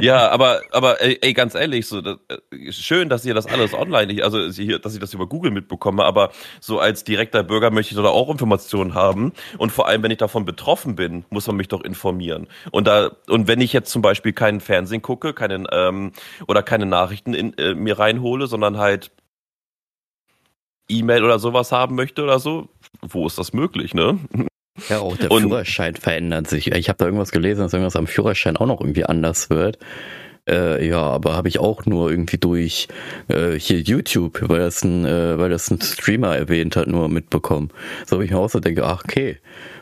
[0.00, 3.74] Ja, aber, aber ey, ey, ganz ehrlich, so das, äh, schön, dass ihr das alles
[3.74, 6.30] online, also dass ich das über Google mitbekomme, aber
[6.60, 9.32] so als direkter Bürger möchte ich da auch Informationen haben.
[9.58, 12.48] Und vor allem, wenn ich davon betroffen bin, muss man mich doch informieren.
[12.70, 16.12] Und da, und wenn ich jetzt zum Beispiel keinen Fernsehen gucke, keinen ähm,
[16.48, 19.10] oder keine Nachrichten in äh, mir reinhole, sondern halt
[20.88, 22.68] E-Mail oder sowas haben möchte oder so,
[23.02, 24.18] wo ist das möglich, ne?
[24.88, 26.72] Ja, auch der und, Führerschein verändert sich.
[26.72, 29.78] Ich habe da irgendwas gelesen, dass irgendwas am Führerschein auch noch irgendwie anders wird.
[30.48, 32.86] Äh, ja, aber habe ich auch nur irgendwie durch
[33.28, 37.70] äh, hier YouTube, weil das ein, äh, weil das ein Streamer erwähnt hat, nur mitbekommen.
[38.06, 39.38] So habe ich mir auch so denke, ach okay,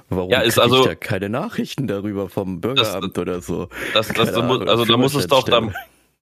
[0.08, 3.68] warum ja, ist also, ich da keine Nachrichten darüber vom Bürgeramt das, oder so?
[3.92, 5.70] Das, das, das also da muss es doch, da,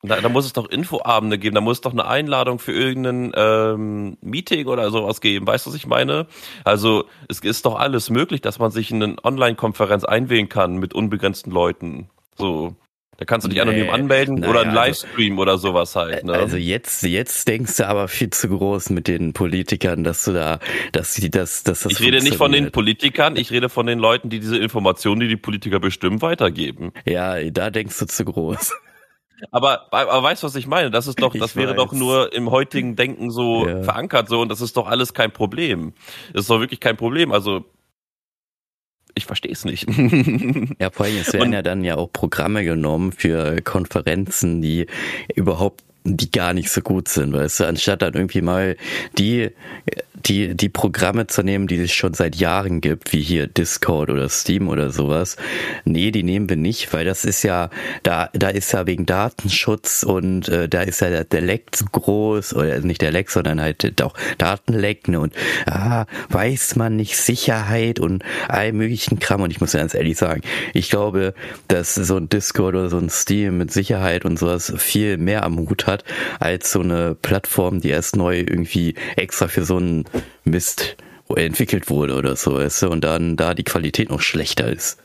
[0.02, 3.32] da, da muss es doch Infoabende geben, da muss es doch eine Einladung für irgendein
[3.36, 5.46] ähm, Meeting oder sowas geben.
[5.46, 6.26] Weißt du, was ich meine?
[6.64, 10.92] Also es ist doch alles möglich, dass man sich in eine Online-Konferenz einwählen kann mit
[10.92, 12.10] unbegrenzten Leuten.
[12.36, 12.74] So.
[13.18, 15.94] Da kannst du dich nee, anonym anmelden naja, oder ein also Livestream also, oder sowas
[15.94, 16.24] halt.
[16.24, 16.32] Ne?
[16.32, 20.58] Also jetzt, jetzt denkst du aber viel zu groß mit den Politikern, dass du da,
[20.90, 21.92] dass sie das, dass das.
[21.92, 25.28] Ich rede nicht von den Politikern, ich rede von den Leuten, die diese Informationen, die
[25.28, 26.92] die Politiker bestimmen, weitergeben.
[27.04, 28.72] Ja, da denkst du zu groß.
[29.50, 30.90] Aber, aber weißt du, was ich meine?
[30.90, 31.76] Das ist doch, das ich wäre weiß.
[31.76, 33.82] doch nur im heutigen Denken so ja.
[33.82, 35.94] verankert so und das ist doch alles kein Problem.
[36.32, 37.32] Das ist doch wirklich kein Problem.
[37.32, 37.64] Also
[39.14, 39.86] ich verstehe es nicht.
[40.78, 44.86] ja, vor allem, es werden und, ja dann ja auch Programme genommen für Konferenzen, die
[45.34, 48.76] überhaupt die gar nicht so gut sind, weißt du, anstatt dann irgendwie mal
[49.18, 49.50] die
[50.26, 54.28] die, die Programme zu nehmen, die es schon seit Jahren gibt, wie hier Discord oder
[54.28, 55.36] Steam oder sowas.
[55.84, 57.70] Nee, die nehmen wir nicht, weil das ist ja,
[58.02, 61.86] da, da ist ja wegen Datenschutz und äh, da ist ja der, der Leck zu
[61.86, 65.34] groß, oder nicht der Leck, sondern halt auch Datenleck, ne, und
[65.66, 69.42] ah, weiß man nicht Sicherheit und all möglichen Kram.
[69.42, 71.34] Und ich muss ganz ehrlich sagen, ich glaube,
[71.68, 75.58] dass so ein Discord oder so ein Steam mit Sicherheit und sowas viel mehr am
[75.58, 75.91] Hut hat,
[76.40, 80.04] als so eine Plattform, die erst neu irgendwie extra für so ein
[80.44, 80.96] Mist
[81.34, 84.98] entwickelt wurde oder so, weißt du, und dann da die Qualität noch schlechter ist.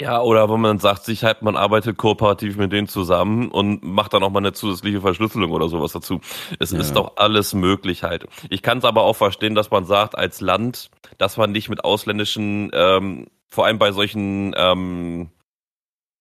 [0.00, 4.14] Ja, oder wenn man sagt sich halt, man arbeitet kooperativ mit denen zusammen und macht
[4.14, 6.22] dann auch mal eine zusätzliche Verschlüsselung oder sowas dazu.
[6.58, 6.78] Es ja.
[6.78, 8.26] ist doch alles möglich halt.
[8.48, 11.84] Ich kann es aber auch verstehen, dass man sagt, als Land, dass man nicht mit
[11.84, 15.28] ausländischen, ähm, vor allem bei solchen ähm,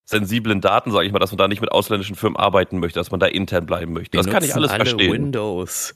[0.10, 3.12] sensiblen Daten, sage ich mal, dass man da nicht mit ausländischen Firmen arbeiten möchte, dass
[3.12, 4.18] man da intern bleiben möchte.
[4.18, 5.12] das kann ich alles alle verstehen.
[5.12, 5.96] Windows.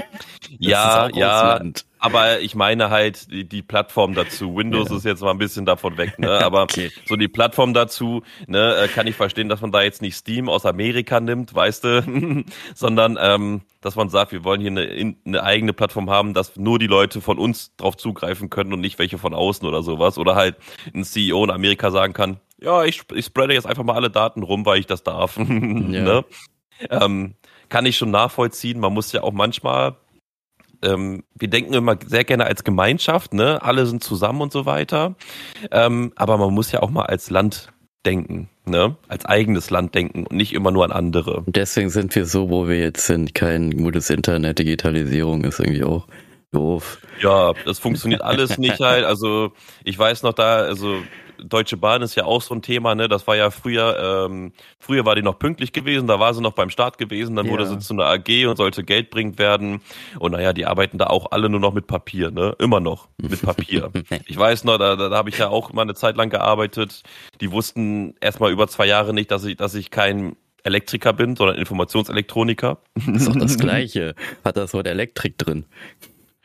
[0.58, 1.60] ja, ja,
[1.98, 4.56] aber ich meine halt die, die Plattform dazu.
[4.56, 4.96] Windows ja.
[4.96, 6.30] ist jetzt mal ein bisschen davon weg, ne?
[6.42, 6.90] Aber okay.
[7.06, 10.48] so die Plattform dazu, ne, äh, kann ich verstehen, dass man da jetzt nicht Steam
[10.48, 15.42] aus Amerika nimmt, weißt du, sondern ähm, dass man sagt, wir wollen hier eine, eine
[15.42, 19.18] eigene Plattform haben, dass nur die Leute von uns drauf zugreifen können und nicht welche
[19.18, 20.16] von außen oder sowas.
[20.16, 20.56] Oder halt
[20.94, 24.42] ein CEO in Amerika sagen kann, ja, ich, ich spreade jetzt einfach mal alle Daten
[24.42, 25.36] rum, weil ich das darf.
[25.38, 25.44] ja.
[25.44, 26.24] ne?
[26.90, 27.34] ähm,
[27.68, 28.80] kann ich schon nachvollziehen.
[28.80, 29.96] Man muss ja auch manchmal,
[30.82, 33.62] ähm, wir denken immer sehr gerne als Gemeinschaft, ne?
[33.62, 35.14] Alle sind zusammen und so weiter.
[35.70, 37.72] Ähm, aber man muss ja auch mal als Land
[38.04, 38.96] denken, ne?
[39.08, 41.44] Als eigenes Land denken und nicht immer nur an andere.
[41.46, 43.34] deswegen sind wir so, wo wir jetzt sind.
[43.34, 46.06] Kein gutes Internet, Digitalisierung ist irgendwie auch
[46.52, 46.98] Doof.
[47.20, 49.04] Ja, das funktioniert alles nicht halt.
[49.04, 49.52] Also
[49.84, 51.02] ich weiß noch da, also
[51.44, 53.08] Deutsche Bahn ist ja auch so ein Thema, ne?
[53.08, 56.52] Das war ja früher, ähm, früher war die noch pünktlich gewesen, da war sie noch
[56.52, 57.52] beim Start gewesen, dann ja.
[57.52, 59.80] wurde sie zu einer AG und sollte Geld bringend werden.
[60.18, 62.54] Und naja, die arbeiten da auch alle nur noch mit Papier, ne?
[62.58, 63.90] Immer noch mit Papier.
[64.26, 67.02] ich weiß noch, da, da, da habe ich ja auch mal eine Zeit lang gearbeitet.
[67.40, 71.56] Die wussten erstmal über zwei Jahre nicht, dass ich, dass ich kein Elektriker bin, sondern
[71.56, 72.78] Informationselektroniker.
[72.94, 74.14] Das ist doch das Gleiche.
[74.44, 75.66] Hat das Wort Elektrik drin.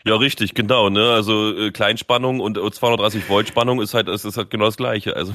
[0.08, 1.12] Ja, richtig, genau, ne?
[1.12, 5.16] Also äh, Kleinspannung und 230 Volt Spannung ist halt, ist, ist halt genau das gleiche.
[5.16, 5.34] Also,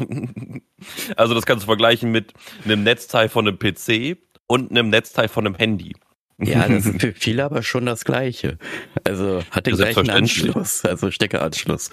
[1.17, 2.33] also das kannst du vergleichen mit
[2.65, 5.95] einem Netzteil von einem PC und einem Netzteil von einem Handy.
[6.39, 8.59] Ja, das ist für viele aber schon das gleiche.
[9.05, 11.91] Also hat den gleichen Anschluss, also Steckeranschluss.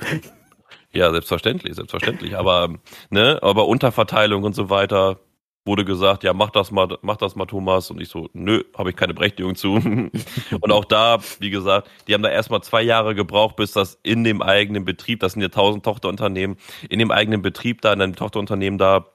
[0.91, 2.35] Ja, selbstverständlich, selbstverständlich.
[2.35, 2.75] Aber,
[3.09, 5.19] ne, aber Unterverteilung und so weiter,
[5.65, 7.91] wurde gesagt, ja, mach das mal, mach das mal, Thomas.
[7.91, 9.73] Und ich so, nö, habe ich keine Berechtigung zu.
[10.61, 14.23] und auch da, wie gesagt, die haben da erstmal zwei Jahre gebraucht, bis das in
[14.23, 16.57] dem eigenen Betrieb, das sind ja tausend Tochterunternehmen,
[16.89, 19.05] in dem eigenen Betrieb da, in einem Tochterunternehmen da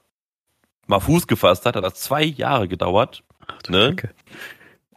[0.87, 3.23] mal Fuß gefasst hat, hat das zwei Jahre gedauert.
[3.47, 3.95] Ach, ne?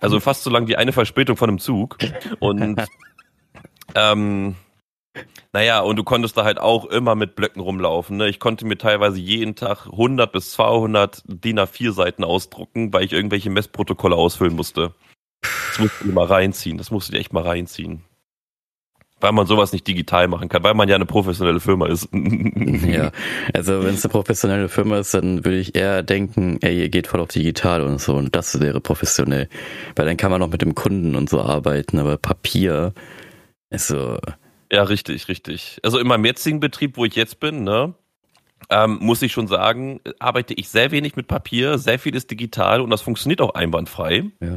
[0.00, 1.98] Also fast so lang wie eine Verspätung von einem Zug.
[2.38, 2.80] Und
[3.94, 4.54] ähm,
[5.52, 8.16] naja, und du konntest da halt auch immer mit Blöcken rumlaufen.
[8.16, 8.28] Ne?
[8.28, 13.12] Ich konnte mir teilweise jeden Tag 100 bis 200 DIN A4 Seiten ausdrucken, weil ich
[13.12, 14.94] irgendwelche Messprotokolle ausfüllen musste.
[15.42, 16.78] Das musst du mal reinziehen.
[16.78, 18.04] Das musst du dir echt mal reinziehen.
[19.20, 22.09] Weil man sowas nicht digital machen kann, weil man ja eine professionelle Firma ist.
[22.12, 23.11] ja,
[23.52, 27.09] also wenn es eine professionelle Firma ist, dann würde ich eher denken, ey, ihr geht
[27.09, 29.48] voll auf digital und so und das wäre professionell.
[29.96, 32.92] Weil dann kann man auch mit dem Kunden und so arbeiten, aber Papier
[33.70, 34.18] ist so,
[34.70, 35.78] ja, richtig, richtig.
[35.83, 37.94] Also in meinem jetzigen Betrieb, wo ich jetzt bin, ne,
[38.70, 42.81] ähm, muss ich schon sagen, arbeite ich sehr wenig mit Papier, sehr viel ist digital
[42.81, 44.31] und das funktioniert auch einwandfrei.
[44.40, 44.57] Ja.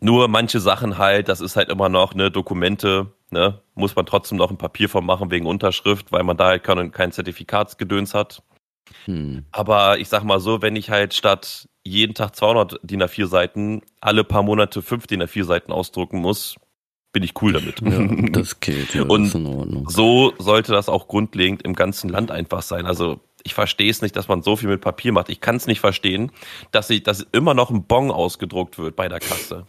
[0.00, 4.38] Nur manche Sachen halt, das ist halt immer noch, ne, Dokumente, ne, muss man trotzdem
[4.38, 8.42] noch ein Papierform machen wegen Unterschrift, weil man da halt kein, kein Zertifikatsgedöns hat.
[9.04, 9.44] Hm.
[9.52, 13.82] Aber ich sag mal so, wenn ich halt statt jeden Tag 200 DIN A4 Seiten
[14.00, 16.56] alle paar Monate 5 DIN A4 Seiten ausdrucken muss,
[17.16, 17.80] bin ich cool damit.
[17.80, 18.92] Ja, das geht.
[18.92, 19.30] Ja, und
[19.90, 22.84] so sollte das auch grundlegend im ganzen Land einfach sein.
[22.84, 25.30] Also ich verstehe es nicht, dass man so viel mit Papier macht.
[25.30, 26.30] Ich kann es nicht verstehen,
[26.72, 29.64] dass, ich, dass immer noch ein Bon ausgedruckt wird bei der Kasse.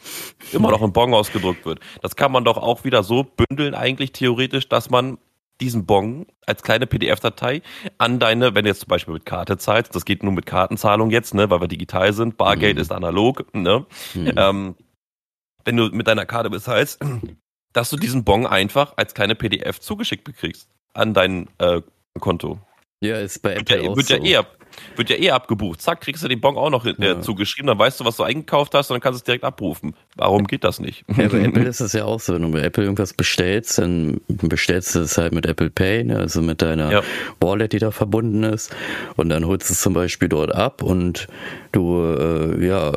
[0.52, 1.80] Immer noch ein Bon ausgedruckt wird.
[2.02, 5.18] Das kann man doch auch wieder so bündeln eigentlich theoretisch, dass man
[5.62, 7.62] diesen Bon als kleine PDF-Datei
[7.98, 11.12] an deine, wenn du jetzt zum Beispiel mit Karte zahlst, das geht nur mit Kartenzahlung
[11.12, 12.82] jetzt, ne, weil wir digital sind, Bargeld mhm.
[12.82, 14.34] ist analog, ne, mhm.
[14.36, 14.76] ähm,
[15.68, 17.00] wenn du mit deiner Karte bezahlst,
[17.74, 21.82] dass du diesen Bon einfach als kleine PDF zugeschickt bekriegst an dein äh,
[22.20, 22.60] Konto.
[23.02, 24.16] Ja, ist bei Apple wird, ja, wird, so.
[24.16, 24.58] ja eh ab,
[24.96, 25.82] wird ja eh abgebucht.
[25.82, 27.22] Zack, kriegst du den Bon auch noch äh, ja.
[27.22, 29.94] zugeschrieben, dann weißt du, was du eingekauft hast und dann kannst du es direkt abrufen.
[30.16, 31.04] Warum geht das nicht?
[31.16, 34.22] Ja, bei Apple ist es ja auch so, wenn du bei Apple irgendwas bestellst, dann
[34.28, 37.02] bestellst du es halt mit Apple Pay, ne, also mit deiner ja.
[37.42, 38.74] Wallet, die da verbunden ist
[39.18, 41.28] und dann holst du es zum Beispiel dort ab und
[41.74, 42.94] du, äh, ja,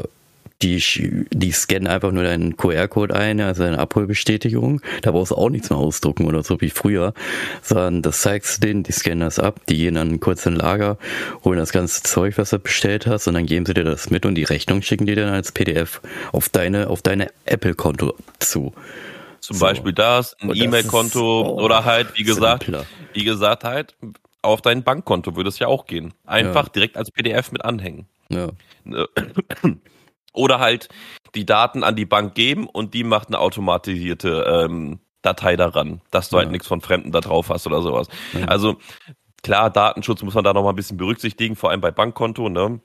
[0.63, 4.83] die, die scannen einfach nur deinen QR-Code ein, also eine Abholbestätigung.
[5.03, 7.15] Da brauchst du auch nichts mehr ausdrucken oder so wie früher,
[7.63, 10.99] sondern das zeigst du denen, die scannen das ab, die gehen dann kurz in Lager,
[11.45, 14.27] holen das ganze Zeug, was du bestellt hast, und dann geben sie dir das mit
[14.27, 18.75] und die Rechnung schicken die dann als PDF auf deine, auf deine Apple-Konto zu.
[19.41, 19.65] Zum so.
[19.65, 22.85] Beispiel das, ein E-Mail-Konto oh, oder halt, wie gesagt, simpler.
[23.15, 23.95] wie gesagt halt,
[24.43, 26.13] auf dein Bankkonto würde es ja auch gehen.
[26.27, 26.73] Einfach ja.
[26.75, 28.07] direkt als PDF mit anhängen.
[28.29, 28.51] Ja.
[30.33, 30.89] Oder halt
[31.35, 36.29] die Daten an die Bank geben und die macht eine automatisierte ähm, Datei daran, dass
[36.29, 36.47] du halt ja.
[36.47, 38.09] halt nichts von Fremden da drauf hast oder sowas.
[38.33, 38.47] Ja.
[38.47, 38.79] Also
[39.43, 42.81] klar, Datenschutz muss man da noch mal ein bisschen berücksichtigen, vor allem bei Bankkonto, ne?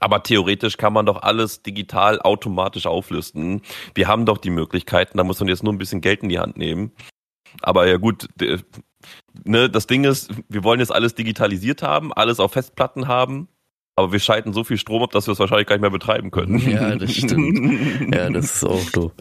[0.00, 3.60] Aber theoretisch kann man doch alles digital automatisch auflisten.
[3.94, 6.38] Wir haben doch die Möglichkeiten, da muss man jetzt nur ein bisschen Geld in die
[6.38, 6.92] Hand nehmen.
[7.60, 8.28] Aber ja gut,
[9.44, 13.48] ne, das Ding ist, wir wollen jetzt alles digitalisiert haben, alles auf Festplatten haben.
[13.94, 16.30] Aber wir schalten so viel Strom ab, dass wir es wahrscheinlich gar nicht mehr betreiben
[16.30, 16.58] können.
[16.58, 18.10] Ja, das stimmt.
[18.14, 19.12] ja, das ist auch doof.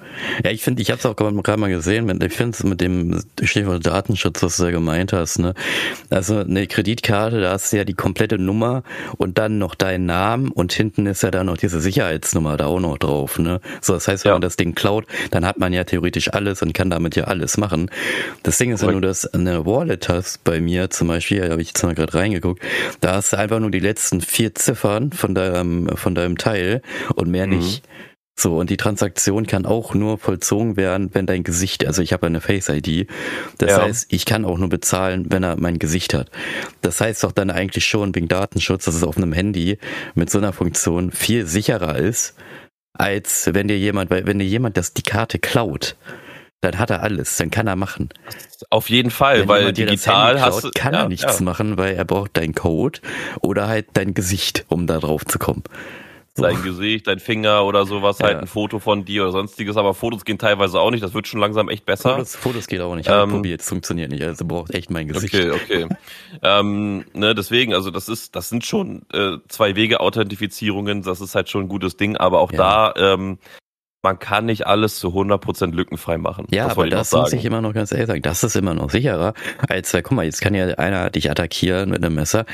[0.45, 3.21] Ja, ich finde, ich habe es auch gerade mal gesehen, ich finde es mit dem
[3.43, 5.39] Stichwort Datenschutz, was du ja gemeint hast.
[5.39, 5.55] Ne?
[6.09, 8.83] Also eine Kreditkarte, da hast du ja die komplette Nummer
[9.17, 12.79] und dann noch deinen Namen und hinten ist ja dann noch diese Sicherheitsnummer da auch
[12.79, 13.39] noch drauf.
[13.39, 13.59] Ne?
[13.81, 14.35] So, das heißt, wenn ja.
[14.35, 17.57] man das Ding klaut, dann hat man ja theoretisch alles und kann damit ja alles
[17.57, 17.91] machen.
[18.43, 21.61] Das Ding ist, wenn du das eine Wallet hast, bei mir zum Beispiel, da habe
[21.61, 22.63] ich jetzt mal gerade reingeguckt,
[23.01, 26.81] da hast du einfach nur die letzten vier Ziffern von deinem, von deinem Teil
[27.15, 27.57] und mehr mhm.
[27.57, 27.83] nicht.
[28.41, 32.25] So, und die Transaktion kann auch nur vollzogen werden, wenn dein Gesicht, also ich habe
[32.25, 33.07] eine Face-ID.
[33.59, 33.81] Das ja.
[33.83, 36.31] heißt, ich kann auch nur bezahlen, wenn er mein Gesicht hat.
[36.81, 39.77] Das heißt doch dann eigentlich schon wegen Datenschutz, dass es auf einem Handy
[40.15, 42.35] mit so einer Funktion viel sicherer ist,
[42.93, 45.95] als wenn dir jemand, weil wenn dir jemand das die Karte klaut,
[46.61, 48.09] Dann hat er alles, dann kann er machen.
[48.69, 50.79] Auf jeden Fall, Wenn weil digital Handy hast klaut, du.
[50.79, 51.43] kann ja, er nichts ja.
[51.43, 52.99] machen, weil er braucht deinen Code
[53.41, 55.63] oder halt dein Gesicht, um da drauf zu kommen.
[56.33, 56.43] So.
[56.43, 58.27] Dein Gesicht, dein Finger oder sowas, Ja.
[58.27, 61.27] halt ein Foto von dir oder sonstiges, aber Fotos gehen teilweise auch nicht, das wird
[61.27, 62.11] schon langsam echt besser.
[62.11, 63.07] Fotos, Fotos geht auch nicht.
[63.09, 64.23] Ich Ähm, probiert, es funktioniert nicht.
[64.23, 65.33] Also braucht echt mein Gesicht.
[65.35, 65.87] Okay, okay.
[66.43, 71.35] ähm, ne, deswegen, also das ist, das sind schon äh, zwei Wege Authentifizierungen, das ist
[71.35, 73.37] halt schon ein gutes Ding, aber auch da, ähm,
[74.03, 76.47] man kann nicht alles zu 100% lückenfrei machen.
[76.49, 78.21] Ja, das aber das muss ich immer noch ganz ehrlich sagen.
[78.21, 79.33] Das ist immer noch sicherer,
[79.67, 82.45] als, weil, guck mal, jetzt kann ja einer dich attackieren mit einem Messer,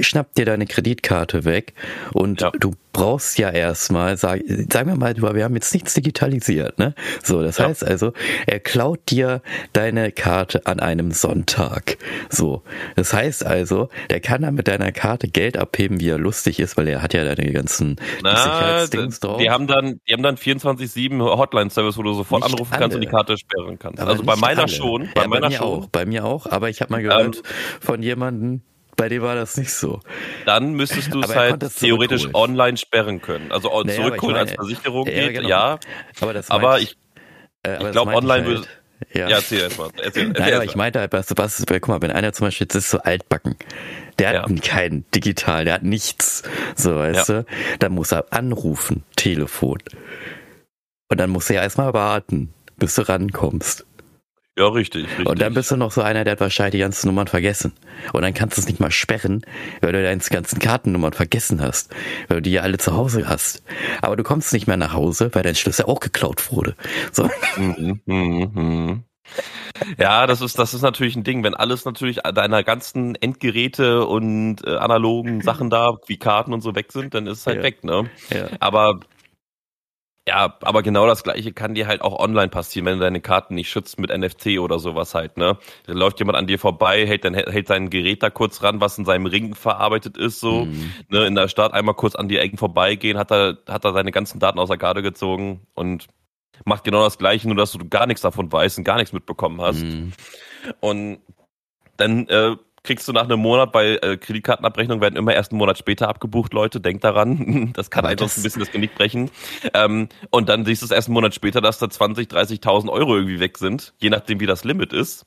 [0.00, 1.74] schnappt dir deine Kreditkarte weg
[2.12, 2.50] und Ja.
[2.58, 4.40] du brauchst ja erstmal, sag,
[4.72, 6.94] sagen wir mal, wir haben jetzt nichts digitalisiert, ne?
[7.22, 7.68] So, das Ja.
[7.68, 8.12] heißt also,
[8.48, 11.98] er klaut dir deine Karte an einem Sonntag.
[12.30, 12.62] So,
[12.96, 16.76] das heißt also, der kann dann mit deiner Karte Geld abheben, wie er lustig ist,
[16.76, 19.38] weil er hat ja deine ganzen Na, Sicherheitsdings drauf.
[19.38, 23.02] die haben dann, die haben dann 24-7 Hotline-Service, wo du sofort Nicht anrufen kannst und
[23.02, 23.16] die alle.
[23.16, 24.00] Karte sperren kannst.
[24.00, 24.68] Aber also bei meiner alle.
[24.68, 25.66] schon, bei ja, meiner bei mir schon.
[25.84, 27.42] auch, bei mir auch, aber ich habe mal gehört Ähm,
[27.80, 28.62] von jemandem,
[29.00, 30.00] bei dem war das nicht so.
[30.46, 33.50] Dann müsstest du es halt theoretisch online sperren können.
[33.50, 35.48] Also Naja, aber zurückholen ich als meine- Versicherung Ja, geht, genau.
[35.48, 35.78] ja.
[36.20, 36.96] Aber das Aber ich,
[37.62, 38.56] äh, aber das glaub, meinte online halt.
[38.58, 38.68] würde-
[39.14, 39.28] Ja.
[39.28, 39.88] ja, erzähl erstmal.
[39.96, 42.66] Erzähl, erzähl Nein, aber ich meinte halt, was, was, guck mal, wenn einer zum Beispiel
[42.66, 43.56] jetzt ist so altbacken,
[44.18, 44.42] der Ja.
[44.42, 46.42] hat kein digital, der hat nichts,
[46.76, 47.46] so, weißt du,
[47.78, 49.78] dann muss er anrufen, Telefon.
[51.08, 53.86] Und dann muss er ja erstmal warten, bis du rankommst.
[54.58, 55.26] Ja, richtig, richtig.
[55.26, 57.72] Und dann bist du noch so einer, der hat wahrscheinlich die ganzen Nummern vergessen.
[58.12, 59.42] Und dann kannst du es nicht mal sperren,
[59.80, 61.94] weil du deine ganzen Kartennummern vergessen hast.
[62.28, 63.62] Weil du die ja alle zu Hause hast.
[64.02, 66.74] Aber du kommst nicht mehr nach Hause, weil dein Schlüssel auch geklaut wurde.
[67.12, 67.30] So.
[67.56, 69.04] Mhm, mhm, mhm.
[69.98, 74.66] Ja, das ist, das ist natürlich ein Ding, wenn alles natürlich deiner ganzen Endgeräte und
[74.66, 77.62] äh, analogen Sachen da, wie Karten und so weg sind, dann ist es halt Ja.
[77.62, 78.10] weg, ne?
[78.30, 78.48] Ja.
[78.58, 78.98] Aber
[80.28, 83.54] ja, aber genau das gleiche kann dir halt auch online passieren, wenn du deine Karten
[83.54, 85.58] nicht schützt mit NFC oder sowas halt, ne?
[85.86, 88.98] Da läuft jemand an dir vorbei, hält dann hält sein Gerät da kurz ran, was
[88.98, 90.92] in seinem Ring verarbeitet ist, so, Mhm.
[91.08, 94.12] ne, in der Stadt einmal kurz an die Ecken vorbeigehen, hat er, hat er seine
[94.12, 96.06] ganzen Daten aus der Garde gezogen und
[96.64, 99.60] macht genau das gleiche, nur dass du gar nichts davon weißt und gar nichts mitbekommen
[99.62, 99.82] hast.
[99.82, 100.12] Mhm.
[100.80, 101.20] Und
[101.96, 105.78] dann äh, kriegst du nach einem Monat, bei äh, Kreditkartenabrechnungen werden immer erst einen Monat
[105.78, 109.30] später abgebucht, Leute, denkt daran, das kann einfach ein bisschen das Genick brechen.
[109.74, 113.16] Ähm, und dann siehst du es erst einen Monat später, dass da 20, 30.000 Euro
[113.16, 115.26] irgendwie weg sind, je nachdem wie das Limit ist.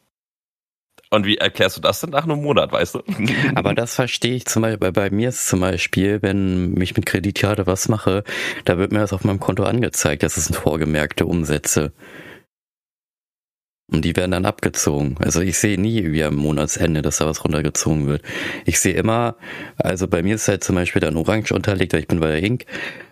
[1.09, 3.03] Und wie erklärst du das denn nach einem Monat, weißt du?
[3.55, 7.05] Aber das verstehe ich zum Beispiel, bei, bei mir ist zum Beispiel, wenn ich mit
[7.05, 8.23] Kreditkarte was mache,
[8.65, 10.23] da wird mir das auf meinem Konto angezeigt.
[10.23, 11.93] Das sind vorgemerkte Umsätze.
[13.93, 15.15] Und die werden dann abgezogen.
[15.19, 18.23] Also ich sehe nie wie am Monatsende, dass da was runtergezogen wird.
[18.65, 19.35] Ich sehe immer,
[19.77, 22.43] also bei mir ist halt zum Beispiel dann orange unterlegt, weil ich bin bei der
[22.43, 22.65] Ink,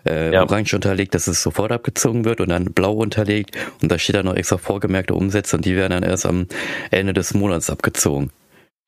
[0.04, 0.42] äh, Ja.
[0.42, 4.26] orange unterlegt, dass es sofort abgezogen wird und dann blau unterlegt und da steht dann
[4.26, 6.48] noch extra vorgemerkte Umsätze und die werden dann erst am
[6.90, 8.30] Ende des Monats abgezogen.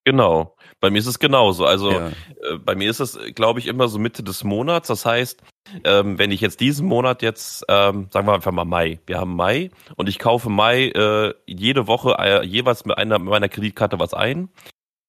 [0.05, 0.51] genau.
[0.81, 1.65] Bei mir ist es genauso.
[1.65, 2.09] Also Ja.
[2.09, 4.89] äh, bei mir ist es, glaube ich, immer so Mitte des Monats.
[4.89, 5.41] Das heißt,
[5.85, 9.35] ähm, wenn ich jetzt diesen Monat jetzt, ähm, sagen wir einfach mal Mai, wir haben
[9.35, 13.99] Mai und ich kaufe Mai äh, jede Woche äh, jeweils mit einer mit meiner Kreditkarte
[13.99, 14.49] was ein,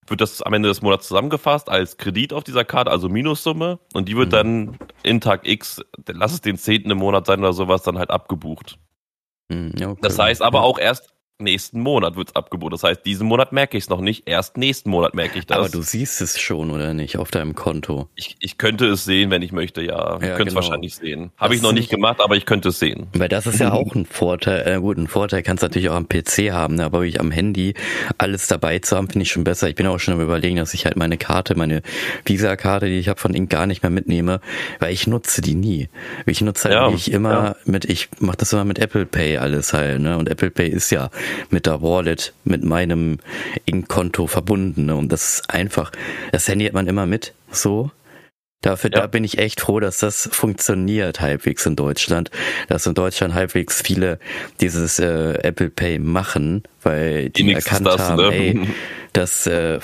[0.08, 4.08] wird das am Ende des Monats zusammengefasst als Kredit auf dieser Karte, also Minussumme und
[4.08, 4.32] die wird Mhm.
[4.32, 8.12] dann in Tag X, lass es den zehnten im Monat sein oder sowas, dann halt
[8.12, 8.78] abgebucht.
[9.52, 10.00] Hm, ja, okay.
[10.02, 12.72] Das heißt aber auch erst nächsten Monat wird's abgebucht.
[12.74, 15.58] Das heißt, diesen Monat merke ich es noch nicht, erst nächsten Monat merke ich das.
[15.58, 18.08] Aber du siehst es schon, oder nicht, auf deinem Konto.
[18.16, 20.18] Ich, ich könnte es sehen, wenn ich möchte, ja.
[20.18, 20.56] Ich Ja, könnte es genau.
[20.56, 21.32] wahrscheinlich sehen.
[21.38, 23.08] Habe ich noch nicht gemacht, aber ich könnte es sehen.
[23.14, 25.96] Weil das ist ja auch ein Vorteil, äh, gut, ein Vorteil kannst du natürlich auch
[25.96, 26.86] am PC haben, ne?
[26.86, 27.74] aber wirklich am Handy
[28.18, 29.68] alles dabei zu haben, finde ich schon besser.
[29.68, 31.82] Ich bin auch schon am überlegen, dass ich halt meine Karte, meine
[32.24, 34.40] Visa-Karte, die ich habe von Ink gar nicht mehr mitnehme,
[34.80, 35.90] weil ich nutze die nie.
[36.26, 37.56] Ich nutze halt Ja, wirklich immer ja.
[37.66, 40.18] mit, ich mache das immer mit Apple Pay alles halt, ne?
[40.18, 41.10] Und Apple Pay ist ja
[41.50, 43.20] mit der Wallet, mit meinem
[43.66, 44.96] Ink-Konto verbunden, ne?
[44.96, 45.92] Und das ist einfach,
[46.32, 47.92] das Handy hat man immer mit, so.
[48.62, 49.02] Dafür, Ja.
[49.02, 52.32] da bin ich echt froh, dass das funktioniert halbwegs in Deutschland,
[52.68, 54.18] dass in Deutschland halbwegs viele
[54.60, 58.34] dieses äh, Apple Pay machen, weil die Wenigstens erkannt das, haben, ne?
[58.34, 58.60] ey,
[59.14, 59.80] das, äh,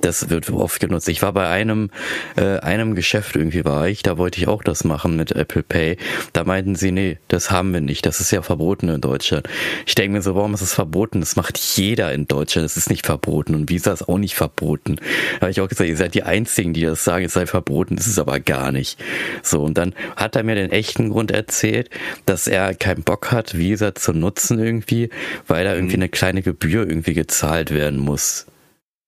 [0.00, 1.08] das wird oft genutzt.
[1.08, 1.90] Ich war bei einem,
[2.36, 5.96] äh, einem Geschäft irgendwie war ich, da wollte ich auch das machen mit Apple Pay.
[6.32, 8.06] Da meinten sie, nee, das haben wir nicht.
[8.06, 9.48] Das ist ja verboten in Deutschland.
[9.86, 11.20] Ich denke mir so, warum ist es verboten?
[11.20, 12.64] Das macht jeder in Deutschland.
[12.64, 13.54] Das ist nicht verboten.
[13.54, 14.96] Und Visa ist auch nicht verboten.
[15.36, 17.96] Da habe ich auch gesagt, ihr seid die Einzigen, die das sagen, es sei verboten.
[17.96, 18.98] Das ist aber gar nicht.
[19.42, 21.90] So, und dann hat er mir den echten Grund erzählt,
[22.26, 25.10] dass er keinen Bock hat, Visa zu nutzen irgendwie,
[25.46, 26.02] weil da irgendwie Mhm.
[26.02, 28.46] eine kleine Gebühr irgendwie gezahlt werden muss.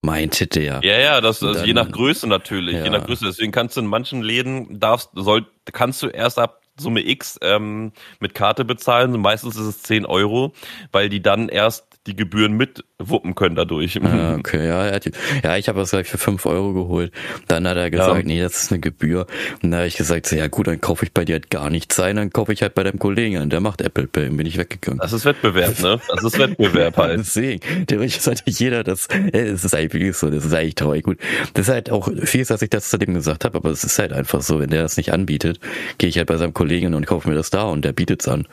[0.02, 0.80] Meinte der.
[0.82, 2.84] Ja, ja, das Und also je nach Größe natürlich, Ja.
[2.84, 3.24] je nach Größe.
[3.26, 7.92] Deswegen kannst du in manchen Läden darfst, soll, kannst du erst ab Summe X ähm,
[8.20, 9.20] mit Karte bezahlen.
[9.20, 10.52] Meistens ist es 10 Euro,
[10.92, 14.02] weil die dann erst die Gebühren mit wuppen können dadurch.
[14.02, 14.98] Ah, okay, ja,
[15.44, 17.12] ja, ich habe das gleich für 5 Euro geholt.
[17.46, 18.22] Dann hat er gesagt, ja.
[18.22, 19.26] nee, das ist eine Gebühr.
[19.62, 21.68] Und dann habe ich gesagt, so, ja gut, dann kaufe ich bei dir halt gar
[21.68, 24.46] nichts sein, dann kaufe ich halt bei deinem Kollegen an, der macht Apple Pay, bin
[24.46, 24.98] ich weggegangen.
[24.98, 26.00] Das ist Wettbewerb, ne?
[26.08, 27.20] Das ist Wettbewerb halt.
[27.20, 31.18] Deswegen, theoretisch sollte jeder das, es ist eigentlich wirklich so, das ist eigentlich traurig gut.
[31.52, 33.98] Das ist halt auch viel, dass ich das zu dem gesagt habe, aber es ist
[33.98, 35.60] halt einfach so, wenn der das nicht anbietet,
[35.98, 38.28] gehe ich halt bei seinem Kollegen und kaufe mir das da und der bietet es
[38.28, 38.46] an.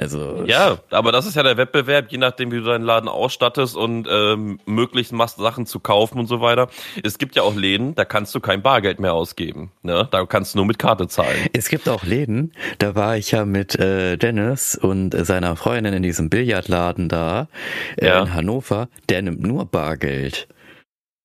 [0.00, 3.76] Also ja, aber das ist ja der Wettbewerb, je nachdem, wie du deinen Laden ausstattest
[3.76, 6.68] und ähm, möglichst machst, Sachen zu kaufen und so weiter.
[7.02, 9.72] Es gibt ja auch Läden, da kannst du kein Bargeld mehr ausgeben.
[9.82, 10.08] Ne?
[10.10, 11.36] Da kannst du nur mit Karte zahlen.
[11.52, 15.92] Es gibt auch Läden, da war ich ja mit äh, Dennis und äh, seiner Freundin
[15.92, 17.48] in diesem Billardladen da
[17.96, 18.20] äh, ja.
[18.22, 20.48] in Hannover, der nimmt nur Bargeld.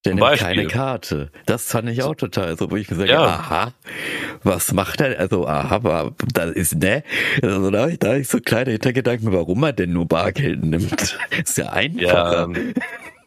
[0.06, 0.48] Der nimmt Beispiel.
[0.48, 1.32] keine Karte.
[1.46, 3.24] Das fand ich auch total so, wo ich mir sage, ja.
[3.24, 3.74] aha,
[4.44, 5.20] was macht er?
[5.20, 7.04] Also, aha, aber das ist, ne?
[7.42, 10.64] Also, da habe ich, da hab ich so kleine Hintergedanken, warum er denn nur Bargeld
[10.64, 11.18] nimmt.
[11.44, 12.48] ist ja einfacher.
[12.52, 12.74] Ja,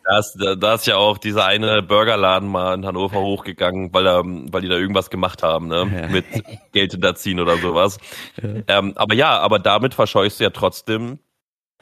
[0.09, 4.23] da ist, da ist ja auch dieser eine Burgerladen mal in Hannover hochgegangen, weil, er,
[4.25, 5.87] weil die da irgendwas gemacht haben, ne?
[5.95, 6.09] Ja.
[6.09, 6.25] Mit
[6.73, 7.99] Geld hinterziehen oder sowas.
[8.43, 8.79] Ja.
[8.79, 11.19] Ähm, aber ja, aber damit verscheust du ja trotzdem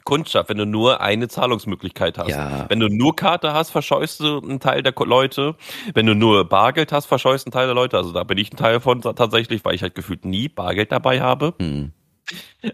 [0.06, 2.30] Kundschaft, wenn du nur eine Zahlungsmöglichkeit hast.
[2.30, 2.64] Ja.
[2.70, 5.56] Wenn du nur Karte hast, verscheust du einen Teil der Leute.
[5.92, 7.98] Wenn du nur Bargeld hast, verscheust einen Teil der Leute.
[7.98, 11.20] Also da bin ich ein Teil von tatsächlich, weil ich halt gefühlt nie Bargeld dabei
[11.20, 11.52] habe.
[11.58, 11.92] Hm.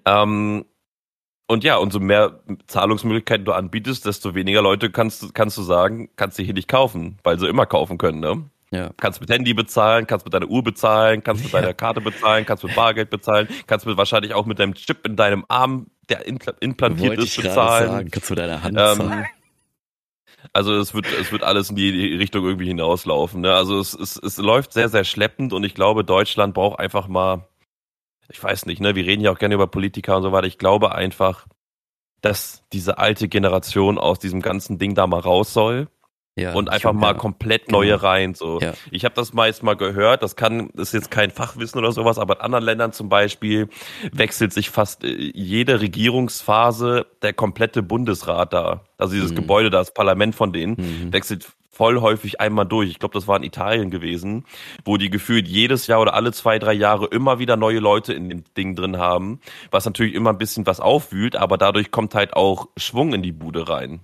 [0.07, 0.65] Ähm,
[1.49, 6.39] und ja, umso mehr Zahlungsmöglichkeiten du anbietest, desto weniger Leute kannst, kannst du sagen, kannst
[6.39, 8.45] du hier nicht kaufen, weil sie immer kaufen können, ne?
[8.71, 8.91] Ja.
[8.97, 12.65] Kannst mit Handy bezahlen, kannst mit deiner Uhr bezahlen, kannst mit deiner Karte bezahlen, kannst
[12.65, 17.11] mit Bargeld bezahlen, kannst mit wahrscheinlich auch mit deinem Chip in deinem Arm, der implantiert
[17.11, 17.89] Wollte ist, bezahlen.
[17.89, 19.25] Sagen, kannst du deiner Hand ähm,
[20.53, 23.43] Also es wird, es wird alles in die Richtung irgendwie hinauslaufen.
[23.43, 23.55] Ne?
[23.55, 27.49] Also es, es, es läuft sehr, sehr schleppend und ich glaube, Deutschland braucht einfach mal,
[28.29, 30.47] ich weiß nicht, ne, wir reden ja auch gerne über Politiker und so weiter.
[30.47, 31.47] Ich glaube einfach,
[32.21, 35.89] dass diese alte Generation aus diesem ganzen Ding da mal raus soll
[36.35, 38.03] ja, und einfach mal komplett neue genau.
[38.03, 38.35] rein.
[38.35, 38.73] So, ja.
[38.91, 40.23] ich habe das meist mal gehört.
[40.23, 43.69] Das kann, ist jetzt kein Fachwissen oder sowas, aber in anderen Ländern zum Beispiel
[44.13, 48.85] wechselt sich fast äh, jede Regierungsphase der komplette Bundesrat da.
[48.97, 49.37] Also dieses mhm.
[49.37, 51.13] Gebäude, das Parlament von denen mhm.
[51.13, 52.91] wechselt voll häufig einmal durch.
[52.91, 54.45] Ich glaube, das war in Italien gewesen,
[54.85, 58.29] wo die gefühlt jedes Jahr oder alle zwei, drei Jahre immer wieder neue Leute in
[58.29, 62.35] dem Ding drin haben, was natürlich immer ein bisschen was aufwühlt, aber dadurch kommt halt
[62.35, 64.01] auch Schwung in die Bude rein.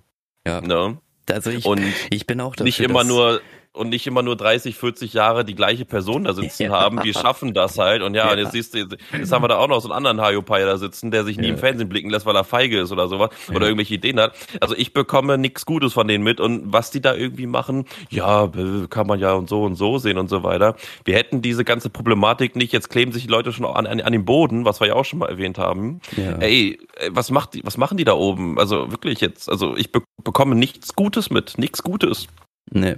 [0.47, 0.61] Ja.
[0.63, 0.99] Ne?
[1.31, 3.41] Also ich, und ich bin auch dafür, nicht immer nur
[3.79, 6.71] und nicht immer nur 30, 40 Jahre die gleiche Person da sitzen ja.
[6.71, 7.03] haben.
[7.03, 8.03] Wir schaffen das halt.
[8.03, 8.33] Und ja, ja.
[8.33, 8.79] Und jetzt siehst du,
[9.13, 11.47] jetzt haben wir da auch noch so einen anderen Hayopai da sitzen, der sich nie
[11.47, 11.53] ja.
[11.53, 14.35] im Fernsehen blicken lässt, weil er feige ist oder sowas oder irgendwelche Ideen hat.
[14.61, 18.51] Also ich bekomme nichts Gutes von denen mit und was die da irgendwie machen, ja,
[18.91, 20.77] kann man ja und so und so sehen und so weiter.
[21.05, 22.73] Wir hätten diese ganze Problematik nicht.
[22.73, 25.05] Jetzt kleben sich die Leute schon an, an, an den Boden, was wir ja auch
[25.05, 26.01] schon mal erwähnt haben.
[26.41, 26.79] Ey,
[27.11, 28.59] was macht die, was machen die da oben?
[28.59, 32.27] Also wirklich jetzt, also ich be bekomme nichts Gutes mit, nichts Gutes.
[32.71, 32.97] Nee.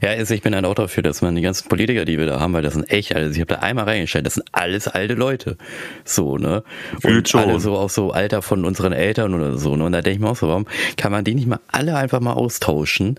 [0.00, 2.40] Ja, also ich bin ein auch dafür, dass man die ganzen Politiker, die wir da
[2.40, 5.14] haben, weil das sind echt alles, ich habe da einmal reingestellt, das sind alles alte
[5.14, 5.56] Leute.
[6.04, 6.62] So, ne?
[7.02, 7.40] Und schon.
[7.40, 9.84] alle so auch so Alter von unseren Eltern oder so, ne?
[9.84, 10.66] Und da denke ich mir auch so, warum
[10.96, 13.18] kann man die nicht mal alle einfach mal austauschen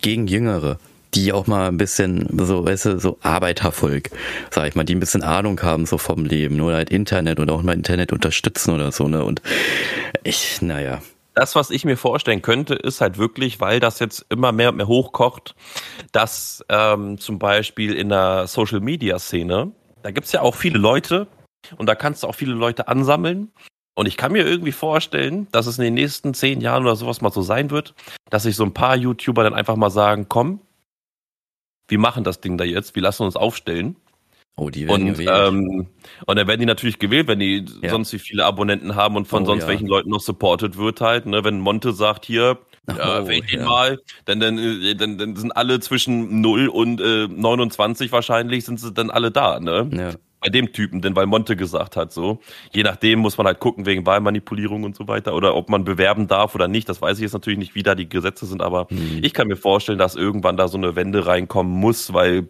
[0.00, 0.78] gegen Jüngere?
[1.14, 4.10] die auch mal ein bisschen so, weißt du, so Arbeitervolk,
[4.50, 7.54] sag ich mal, die ein bisschen Ahnung haben so vom Leben oder halt Internet oder
[7.54, 9.24] auch mal Internet unterstützen oder so, ne?
[9.24, 9.40] Und
[10.24, 11.02] ich, naja,
[11.34, 14.76] das, was ich mir vorstellen könnte, ist halt wirklich, weil das jetzt immer mehr und
[14.76, 15.54] mehr hochkocht,
[16.12, 19.72] dass ähm, zum Beispiel in der Social-Media-Szene,
[20.02, 21.26] da gibt's ja auch viele Leute
[21.76, 23.52] und da kannst du auch viele Leute ansammeln.
[23.96, 27.20] Und ich kann mir irgendwie vorstellen, dass es in den nächsten zehn Jahren oder sowas
[27.20, 27.94] mal so sein wird,
[28.28, 30.60] dass sich so ein paar YouTuber dann einfach mal sagen, komm,
[31.86, 33.96] wir machen das Ding da jetzt, wir lassen uns aufstellen.
[34.56, 35.30] Oh, die werden und, gewählt.
[35.32, 35.88] Ähm,
[36.26, 37.90] und dann werden die natürlich gewählt, wenn die ja.
[37.90, 39.68] sonst wie viele Abonnenten haben und von oh, sonst ja.
[39.68, 41.26] welchen Leuten noch supported wird halt.
[41.26, 41.42] Ne?
[41.42, 43.66] Wenn Monte sagt, hier, ja, oh, wählt ihn ja.
[43.66, 48.78] mal, dann, dann, äh, dann, dann sind alle zwischen 0 und äh, 29 wahrscheinlich, sind
[48.78, 49.90] sie dann alle da, ne?
[49.92, 50.10] Ja.
[50.40, 52.40] Bei dem Typen, denn weil Monte gesagt hat, so.
[52.70, 56.28] Je nachdem muss man halt gucken, wegen Wahlmanipulierung und so weiter, oder ob man bewerben
[56.28, 56.86] darf oder nicht.
[56.88, 59.20] Das weiß ich jetzt natürlich nicht, wie da die Gesetze sind, aber mhm.
[59.22, 62.48] ich kann mir vorstellen, dass irgendwann da so eine Wende reinkommen muss, weil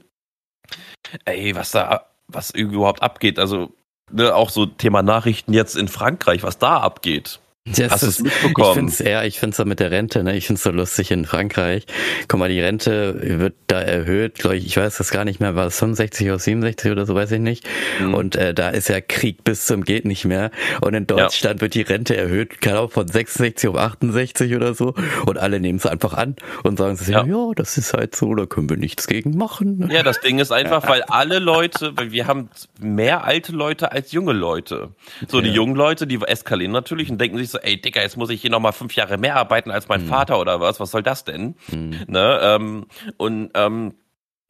[1.24, 3.38] ey, was da, was überhaupt abgeht.
[3.38, 3.72] Also,
[4.10, 7.40] ne, auch so Thema Nachrichten jetzt in Frankreich, was da abgeht.
[7.66, 8.68] Das Hast du es mitbekommen?
[8.68, 10.36] Ich finde es eher, ich finde es so mit der Rente, ne?
[10.36, 11.86] Ich finde es so lustig in Frankreich.
[12.28, 15.56] Guck mal, die Rente wird da erhöht, glaube ich, ich weiß das gar nicht mehr,
[15.56, 17.66] war es 65 oder 67 oder so, weiß ich nicht.
[18.00, 18.12] Mhm.
[18.12, 20.50] Und äh, da ist ja Krieg bis zum geht nicht mehr.
[20.82, 21.60] Und in Deutschland ja.
[21.62, 24.92] wird die Rente erhöht, Ahnung, von 66 auf 68 oder so.
[25.24, 27.24] Und alle nehmen es einfach an und sagen sich, ja.
[27.24, 29.88] ja, das ist halt so, da können wir nichts gegen machen.
[29.90, 34.12] Ja, das Ding ist einfach, weil alle Leute, weil wir haben mehr alte Leute als
[34.12, 34.90] junge Leute.
[35.28, 35.44] So, ja.
[35.44, 38.40] die jungen Leute, die eskalieren natürlich und denken sich so, ey Digga, jetzt muss ich
[38.40, 40.09] hier nochmal fünf Jahre mehr arbeiten als mein mhm.
[40.09, 41.57] Vater oder was, was soll das denn?
[41.68, 42.05] Mhm.
[42.07, 42.38] Ne?
[42.42, 42.86] Ähm,
[43.16, 43.94] und ähm,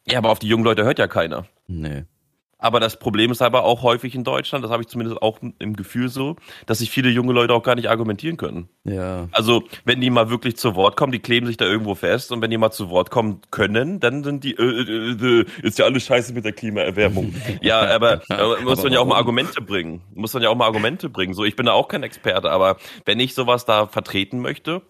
[0.07, 1.47] ja, aber auf die jungen Leute hört ja keiner.
[1.67, 2.05] Nee.
[2.65, 5.77] Aber das Problem ist aber auch häufig in Deutschland, das habe ich zumindest auch im
[5.77, 8.71] Gefühl so, dass sich viele junge Leute auch gar nicht argumentieren können.
[8.85, 9.29] Ja.
[9.33, 12.41] Also, wenn die mal wirklich zu Wort kommen, die kleben sich da irgendwo fest und
[12.41, 15.85] wenn die mal zu Wort kommen können, dann sind die, äh, äh, äh, ist ja
[15.85, 17.35] alles scheiße mit der Klimaerwärmung.
[17.61, 20.01] ja, aber äh, muss man ja auch mal Argumente bringen.
[20.15, 21.35] Muss man ja auch mal Argumente bringen.
[21.35, 24.81] So, ich bin da auch kein Experte, aber wenn ich sowas da vertreten möchte,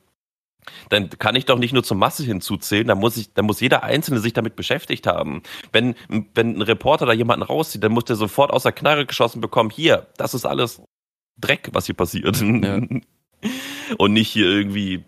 [0.89, 3.83] dann kann ich doch nicht nur zur Masse hinzuzählen, dann muss ich, dann muss jeder
[3.83, 5.43] Einzelne sich damit beschäftigt haben.
[5.73, 5.95] Wenn,
[6.35, 9.71] wenn ein Reporter da jemanden rauszieht, dann muss der sofort aus der Knarre geschossen bekommen,
[9.71, 10.83] hier, das ist alles
[11.39, 12.41] Dreck, was hier passiert.
[12.41, 12.81] Ja.
[13.99, 15.05] Und nicht hier irgendwie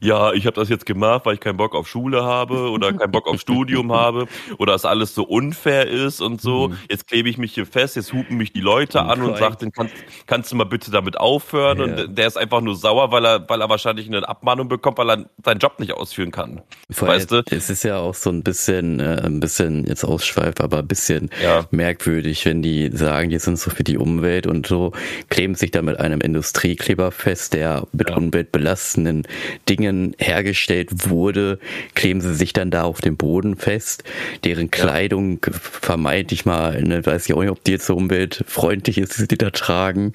[0.00, 3.10] ja, ich habe das jetzt gemacht, weil ich keinen Bock auf Schule habe oder keinen
[3.10, 4.26] Bock auf Studium habe
[4.58, 6.68] oder es alles so unfair ist und so.
[6.68, 6.78] Mhm.
[6.90, 9.94] Jetzt klebe ich mich hier fest, jetzt hupen mich die Leute an und sagen, kannst,
[10.26, 11.78] kannst du mal bitte damit aufhören?
[11.78, 11.84] Ja.
[11.84, 15.10] Und der ist einfach nur sauer, weil er, weil er wahrscheinlich eine Abmahnung bekommt, weil
[15.10, 16.62] er seinen Job nicht ausführen kann.
[16.90, 17.42] Vor weißt du?
[17.50, 21.30] Es ist ja auch so ein bisschen, äh, ein bisschen jetzt ausschweift, aber ein bisschen
[21.42, 21.66] ja.
[21.70, 24.92] merkwürdig, wenn die sagen, die sind so für die Umwelt und so,
[25.28, 28.16] kleben sich da mit einem Industriekleber fest, der mit ja.
[28.16, 29.26] umweltbelastenden
[29.68, 31.58] Dingen hergestellt wurde,
[31.94, 34.04] kleben sie sich dann da auf dem Boden fest.
[34.44, 39.18] Deren Kleidung vermeintlich mal, ne, weiß ich auch nicht, ob die jetzt so umweltfreundlich ist,
[39.18, 40.12] die sie da tragen.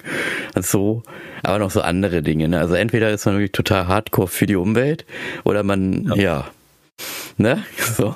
[0.54, 1.02] So.
[1.42, 2.48] Aber noch so andere Dinge.
[2.48, 2.60] Ne?
[2.60, 5.04] Also entweder ist man wirklich total hardcore für die Umwelt
[5.44, 6.50] oder man, ja, ja
[7.36, 7.64] Ne?
[7.96, 8.14] So,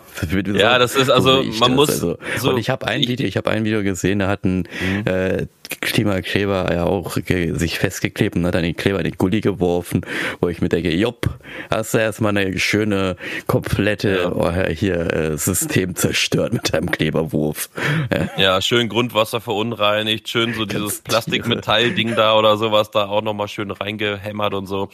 [0.55, 1.91] ja, das ist also, man muss.
[1.91, 2.17] Also.
[2.39, 5.07] So, und ich habe ein Video, ich habe ein Video gesehen, da hat ein mhm.
[5.07, 5.47] äh,
[5.81, 10.03] Klimakleber ja auch sich festgeklebt und hat dann den Kleber in den Gully geworfen,
[10.41, 11.29] wo ich mir denke, jopp,
[11.71, 13.17] hast du erstmal eine schöne,
[13.47, 17.71] komplette oh, hier äh, System zerstört mit deinem Kleberwurf.
[18.13, 18.29] Ja.
[18.37, 23.71] ja, schön Grundwasser verunreinigt, schön so dieses Plastikmetallding da oder sowas da auch nochmal schön
[23.71, 24.89] reingehämmert und so.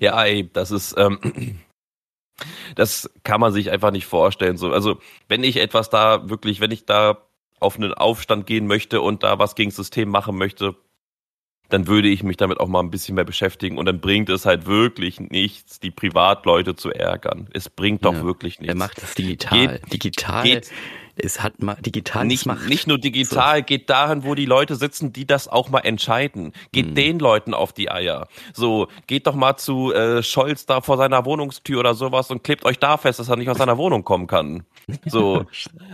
[0.00, 0.94] Ja, ey, das ist.
[0.98, 1.18] Ähm,
[2.74, 4.56] das kann man sich einfach nicht vorstellen.
[4.56, 7.18] So, also wenn ich etwas da wirklich, wenn ich da
[7.58, 10.76] auf einen Aufstand gehen möchte und da was gegen das System machen möchte,
[11.68, 13.78] dann würde ich mich damit auch mal ein bisschen mehr beschäftigen.
[13.78, 17.48] Und dann bringt es halt wirklich nichts, die Privatleute zu ärgern.
[17.52, 18.74] Es bringt doch ja, wirklich nichts.
[18.74, 19.80] Er macht das digital.
[19.80, 20.42] Geht, digital.
[20.44, 20.70] Geht,
[21.16, 22.68] es hat mal digital nicht, Macht.
[22.68, 23.64] nicht nur digital, so.
[23.64, 26.52] geht dahin, wo die Leute sitzen, die das auch mal entscheiden.
[26.72, 26.94] Geht mhm.
[26.94, 28.28] den Leuten auf die Eier.
[28.52, 32.64] So, geht doch mal zu äh, Scholz da vor seiner Wohnungstür oder sowas und klebt
[32.64, 34.64] euch da fest, dass er nicht aus seiner Wohnung kommen kann.
[35.06, 35.44] So,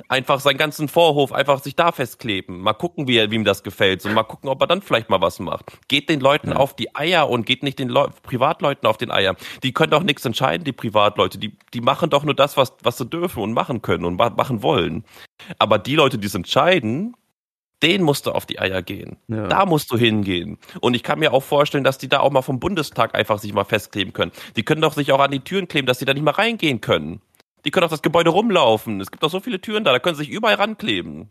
[0.08, 2.60] einfach seinen ganzen Vorhof einfach sich da festkleben.
[2.60, 4.02] Mal gucken, wie, wie ihm das gefällt.
[4.02, 5.64] So, mal gucken, ob er dann vielleicht mal was macht.
[5.88, 6.56] Geht den Leuten ja.
[6.56, 9.36] auf die Eier und geht nicht den Leu Privatleuten auf den Eier.
[9.62, 11.38] Die können doch nichts entscheiden, die Privatleute.
[11.38, 14.62] Die, die machen doch nur das, was, was sie dürfen und machen können und machen
[14.62, 15.04] wollen.
[15.58, 17.14] Aber die Leute, die es entscheiden,
[17.82, 19.16] den musst du auf die Eier gehen.
[19.28, 19.48] Ja.
[19.48, 20.58] Da musst du hingehen.
[20.80, 23.52] Und ich kann mir auch vorstellen, dass die da auch mal vom Bundestag einfach sich
[23.52, 24.32] mal festkleben können.
[24.56, 26.80] Die können doch sich auch an die Türen kleben, dass die da nicht mal reingehen
[26.80, 27.20] können.
[27.64, 29.00] Die können auf das Gebäude rumlaufen.
[29.00, 31.30] Es gibt doch so viele Türen da, da können sie sich überall rankleben.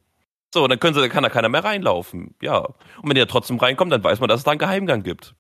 [0.54, 2.36] So, dann können sie, dann kann da keiner mehr reinlaufen.
[2.42, 2.60] Ja.
[2.60, 5.34] Und wenn die da trotzdem reinkommen, dann weiß man, dass es da einen Geheimgang gibt.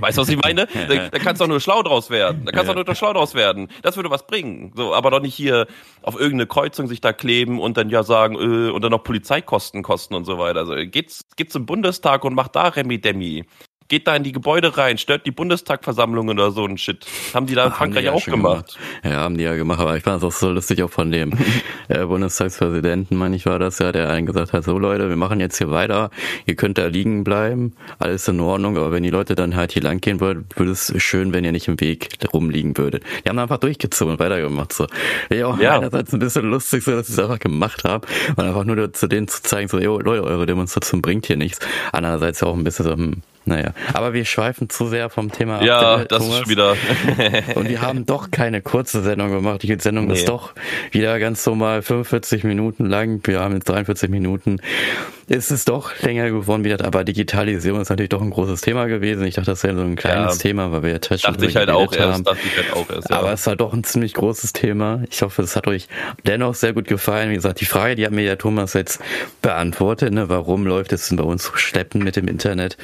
[0.00, 0.68] Weißt du, was ich meine?
[0.88, 2.44] Da, da kannst du doch nur schlau draus werden.
[2.44, 2.84] Da kannst du ja.
[2.84, 3.68] nur schlau draus werden.
[3.82, 4.72] Das würde was bringen.
[4.76, 5.66] So, aber doch nicht hier
[6.02, 9.82] auf irgendeine Kreuzung sich da kleben und dann ja sagen, äh, und dann noch Polizeikosten
[9.82, 10.60] kosten und so weiter.
[10.60, 13.44] Also geht's, geht's zum Bundestag und macht da Remi Demi
[13.88, 17.06] geht da in die Gebäude rein, stört die Bundestagversammlung oder so ein Shit.
[17.34, 18.76] Haben die da in Frankreich ja auch gemacht.
[18.76, 18.78] gemacht.
[19.04, 21.32] Ja, haben die ja gemacht, aber ich fand es auch so lustig auch von dem
[21.88, 25.40] äh, Bundestagspräsidenten, meine ich, war das ja, der einen gesagt hat, so Leute, wir machen
[25.40, 26.10] jetzt hier weiter,
[26.46, 29.82] ihr könnt da liegen bleiben, alles in Ordnung, aber wenn die Leute dann halt hier
[29.82, 33.04] lang gehen würden, würde es schön, wenn ihr nicht im Weg rumliegen würdet.
[33.24, 34.86] Die haben einfach durchgezogen und weitergemacht, so.
[35.30, 35.76] Ja, auch ja.
[35.76, 38.06] einerseits ein bisschen lustig, so, dass sie es einfach gemacht haben
[38.36, 41.60] und einfach nur zu denen zu zeigen, so, jo, Leute, eure Demonstration bringt hier nichts.
[41.92, 45.62] Andererseits auch ein bisschen so, hm, naja, aber wir schweifen zu sehr vom Thema ab.
[45.62, 46.40] Ja, das Thomas.
[46.40, 46.76] ist wieder.
[47.54, 49.62] und wir haben doch keine kurze Sendung gemacht.
[49.62, 50.14] Die Sendung nee.
[50.14, 50.52] ist doch
[50.90, 53.20] wieder ganz normal 45 Minuten lang.
[53.22, 54.60] Wir haben jetzt 43 Minuten.
[55.28, 59.24] ist es doch länger geworden wieder, aber Digitalisierung ist natürlich doch ein großes Thema gewesen.
[59.24, 61.54] Ich dachte, das wäre so ein kleines ja, Thema, weil wir ja Touch dachte ich
[61.54, 63.20] halt auch erst, dachte ich halt auch erst, ja.
[63.20, 65.04] Aber es war doch ein ziemlich großes Thema.
[65.08, 65.86] Ich hoffe, es hat euch
[66.26, 67.30] dennoch sehr gut gefallen.
[67.30, 69.00] Wie gesagt, die Frage, die hat mir ja Thomas jetzt
[69.40, 70.28] beantwortet, ne?
[70.28, 72.76] Warum läuft es denn bei uns so schleppend mit dem Internet?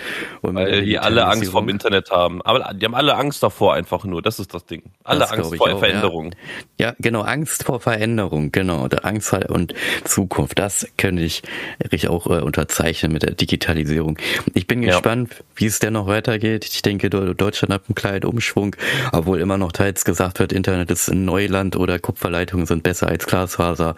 [0.54, 2.42] Weil die alle Angst vor dem Internet haben.
[2.42, 4.22] Aber die haben alle Angst davor einfach nur.
[4.22, 4.82] Das ist das Ding.
[5.04, 6.34] Alle das Angst vor auch, Veränderung.
[6.78, 6.88] Ja.
[6.88, 6.94] ja.
[6.98, 7.22] genau.
[7.22, 8.52] Angst vor Veränderung.
[8.52, 8.86] Genau.
[9.02, 9.74] Angst und
[10.04, 10.58] Zukunft.
[10.58, 11.42] Das könnte ich
[11.82, 14.18] richtig auch äh, unterzeichnen mit der Digitalisierung.
[14.54, 14.92] Ich bin ja.
[14.92, 16.64] gespannt, wie es denn noch weitergeht.
[16.64, 18.76] Ich denke, Deutschland hat einen kleinen Umschwung,
[19.12, 23.26] obwohl immer noch teils gesagt wird, Internet ist ein Neuland oder Kupferleitungen sind besser als
[23.26, 23.96] Glasfaser.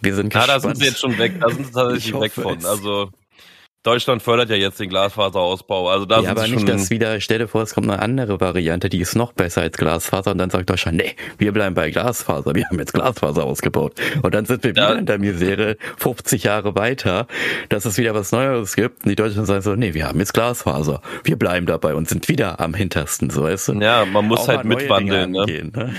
[0.00, 0.48] Wir sind gespannt.
[0.48, 1.40] Ja, da sind sie jetzt schon weg.
[1.40, 2.64] Da sind sie tatsächlich weg von.
[2.64, 3.10] Also
[3.82, 5.88] Deutschland fördert ja jetzt den Glasfaserausbau.
[5.88, 8.90] Also da ja, aber nicht, dass wieder, stell dir vor, es kommt eine andere Variante,
[8.90, 12.54] die ist noch besser als Glasfaser und dann sagt Deutschland, nee, wir bleiben bei Glasfaser,
[12.54, 13.94] wir haben jetzt Glasfaser ausgebaut.
[14.20, 14.90] Und dann sind wir ja.
[14.90, 17.26] wieder in der Misere 50 Jahre weiter,
[17.70, 20.34] dass es wieder was Neues gibt und die Deutschen sagen so, nee, wir haben jetzt
[20.34, 23.72] Glasfaser, wir bleiben dabei und sind wieder am hintersten, so weißt du.
[23.80, 25.30] Ja, man muss Auch halt mitwandeln.
[25.30, 25.40] Ne?
[25.40, 25.94] Angehen, ne?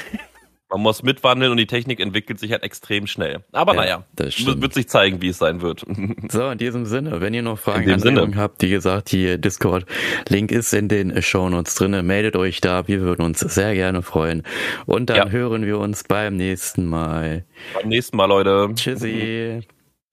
[0.72, 3.44] Man muss mitwandeln und die Technik entwickelt sich halt extrem schnell.
[3.52, 5.86] Aber ja, naja, das wird sich zeigen, wie es sein wird.
[6.32, 10.74] So, in diesem Sinne, wenn ihr noch Fragen Anregungen habt, wie gesagt, die Discord-Link ist
[10.74, 12.04] in den Shownotes drinne.
[12.04, 14.44] Meldet euch da, wir würden uns sehr gerne freuen.
[14.86, 15.30] Und dann ja.
[15.30, 17.46] hören wir uns beim nächsten Mal.
[17.74, 18.70] Beim nächsten Mal, Leute.
[18.76, 19.62] Tschüssi.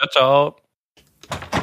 [0.01, 0.57] Ciao,
[1.31, 1.58] ciao.